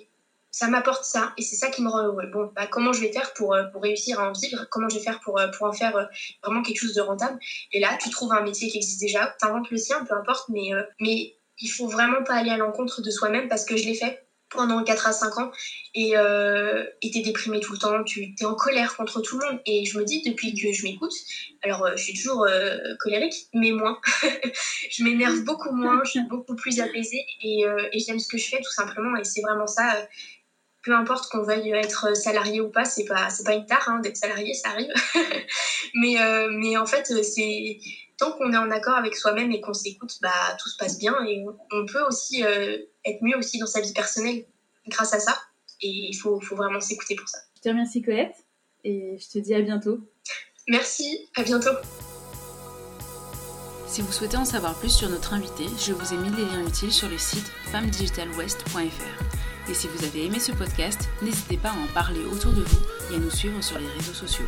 ça 0.59 0.67
m'apporte 0.67 1.05
ça 1.05 1.35
et 1.37 1.43
c'est 1.43 1.55
ça 1.55 1.69
qui 1.69 1.83
me 1.83 1.89
rend 1.89 2.03
heureux. 2.03 2.27
Bon, 2.33 2.51
bah, 2.57 2.67
comment 2.67 2.93
je 2.93 3.01
vais 3.01 3.13
faire 3.13 3.33
pour, 3.35 3.55
euh, 3.55 3.63
pour 3.73 3.81
réussir 3.81 4.19
à 4.19 4.29
en 4.29 4.33
vivre? 4.33 4.67
Comment 4.73 4.89
je 4.89 4.97
vais 4.97 5.05
faire 5.05 5.21
pour, 5.21 5.39
euh, 5.39 5.47
pour 5.57 5.69
en 5.69 5.73
faire 5.73 5.97
euh, 5.97 6.05
vraiment 6.43 6.63
quelque 6.63 6.81
chose 6.81 6.95
de 6.95 7.01
rentable? 7.01 7.39
Et 7.73 7.79
là, 7.79 7.97
tu 8.03 8.11
trouves 8.11 8.33
un 8.33 8.43
métier 8.43 8.69
qui 8.69 8.79
existe 8.79 9.01
déjà, 9.01 9.37
tu 9.41 9.47
inventes 9.47 9.71
le 9.71 9.77
sien, 9.77 10.05
peu 10.05 10.17
importe, 10.17 10.49
mais, 10.49 10.71
mais 11.01 11.37
il 11.61 11.69
faut 11.69 11.87
vraiment 11.87 12.25
pas 12.25 12.35
aller 12.35 12.51
à 12.51 12.57
l'encontre 12.57 13.03
de 13.03 13.11
soi-même 13.11 13.47
parce 13.49 13.65
que 13.65 13.77
je 13.77 13.85
l'ai 13.85 13.95
fait 13.95 14.27
pendant 14.51 14.83
4 14.83 15.07
à 15.07 15.13
5 15.13 15.39
ans 15.39 15.53
et 15.95 16.17
euh, 16.17 16.85
t'es 17.03 17.21
déprimé 17.21 17.61
tout 17.61 17.75
le 17.75 17.79
temps, 17.79 18.03
tu 18.03 18.35
es 18.41 18.45
en 18.45 18.55
colère 18.55 18.97
contre 18.97 19.21
tout 19.21 19.39
le 19.39 19.47
monde. 19.47 19.61
Et 19.65 19.85
je 19.85 19.97
me 19.97 20.05
dis, 20.05 20.23
depuis 20.23 20.55
que 20.55 20.73
je 20.73 20.83
m'écoute, 20.83 21.13
alors 21.63 21.87
je 21.95 22.03
suis 22.03 22.15
toujours 22.15 22.49
colérique, 22.99 23.47
mais 23.55 23.71
moins. 23.71 24.01
je 24.91 25.05
m'énerve 25.05 25.45
beaucoup 25.45 25.71
moins, 25.71 26.01
je 26.05 26.11
suis 26.13 26.27
beaucoup 26.29 26.57
plus 26.57 26.81
apaisée 26.81 27.25
et 27.43 27.65
j'aime 27.95 28.19
ce 28.19 28.27
que 28.27 28.39
je 28.39 28.49
fais 28.49 28.57
tout 28.57 28.73
simplement. 28.73 29.17
Et 29.17 29.25
c'est 29.25 29.43
vraiment 29.43 29.67
ça 29.67 29.95
peu 30.89 30.95
importe 30.95 31.29
qu'on 31.31 31.43
veuille 31.43 31.71
être 31.73 32.17
salarié 32.17 32.63
ou 32.63 32.71
pas, 32.71 32.87
c'est 32.87 33.05
pas 33.05 33.29
c'est 33.29 33.45
pas 33.45 33.53
une 33.53 33.67
tare 33.67 33.87
hein, 33.89 34.01
d'être 34.01 34.17
salarié, 34.17 34.55
ça 34.55 34.71
arrive. 34.71 34.91
mais 35.95 36.19
euh, 36.19 36.49
mais 36.51 36.79
en 36.79 36.87
fait, 36.87 37.13
c'est 37.23 37.79
tant 38.17 38.33
qu'on 38.33 38.51
est 38.55 38.57
en 38.57 38.71
accord 38.71 38.95
avec 38.95 39.15
soi-même 39.15 39.53
et 39.53 39.61
qu'on 39.61 39.75
s'écoute, 39.75 40.17
bah 40.23 40.57
tout 40.59 40.71
se 40.71 40.79
passe 40.79 40.99
bien 40.99 41.15
et 41.27 41.45
on, 41.73 41.85
peut 41.85 42.03
aussi 42.09 42.43
euh, 42.43 42.79
être 43.05 43.23
mieux 43.23 43.37
aussi 43.37 43.59
dans 43.59 43.67
sa 43.67 43.83
vie 43.83 43.93
personnelle 43.93 44.47
grâce 44.87 45.13
à 45.13 45.21
ça. 45.21 45.39
Et 45.83 45.89
il 45.89 46.15
faut, 46.15 46.41
faut 46.41 46.57
vraiment 46.57 46.81
s'écouter 46.81 47.17
pour 47.17 47.29
ça. 47.29 47.39
Je 47.57 47.61
te 47.61 47.69
remercie 47.69 48.01
Colette 48.01 48.47
et 48.83 49.19
je 49.19 49.29
te 49.29 49.39
dis 49.39 49.55
à 49.55 49.61
bientôt. 49.61 49.99
Merci, 50.69 51.29
à 51.37 51.43
bientôt. 51.43 51.77
Si 53.87 54.01
vous 54.01 54.13
souhaitez 54.13 54.39
en 54.39 54.47
savoir 54.47 54.75
plus 54.75 54.91
sur 54.91 55.11
notre 55.11 55.35
invité, 55.35 55.65
je 55.79 55.93
vous 55.93 56.15
ai 56.15 56.17
mis 56.17 56.31
les 56.31 56.47
liens 56.47 56.67
utiles 56.67 56.93
sur 56.93 57.11
le 57.11 57.19
site 57.19 57.47
femmedigitalwest.fr. 57.71 59.38
Et 59.71 59.75
si 59.75 59.87
vous 59.87 60.05
avez 60.05 60.25
aimé 60.25 60.39
ce 60.39 60.53
podcast, 60.53 61.09
n'hésitez 61.21 61.59
pas 61.59 61.71
à 61.71 61.73
en 61.73 61.87
parler 61.93 62.25
autour 62.25 62.53
de 62.53 62.63
vous 62.63 63.13
et 63.13 63.17
à 63.17 63.19
nous 63.19 63.31
suivre 63.31 63.63
sur 63.63 63.79
les 63.79 63.87
réseaux 63.87 64.15
sociaux. 64.15 64.47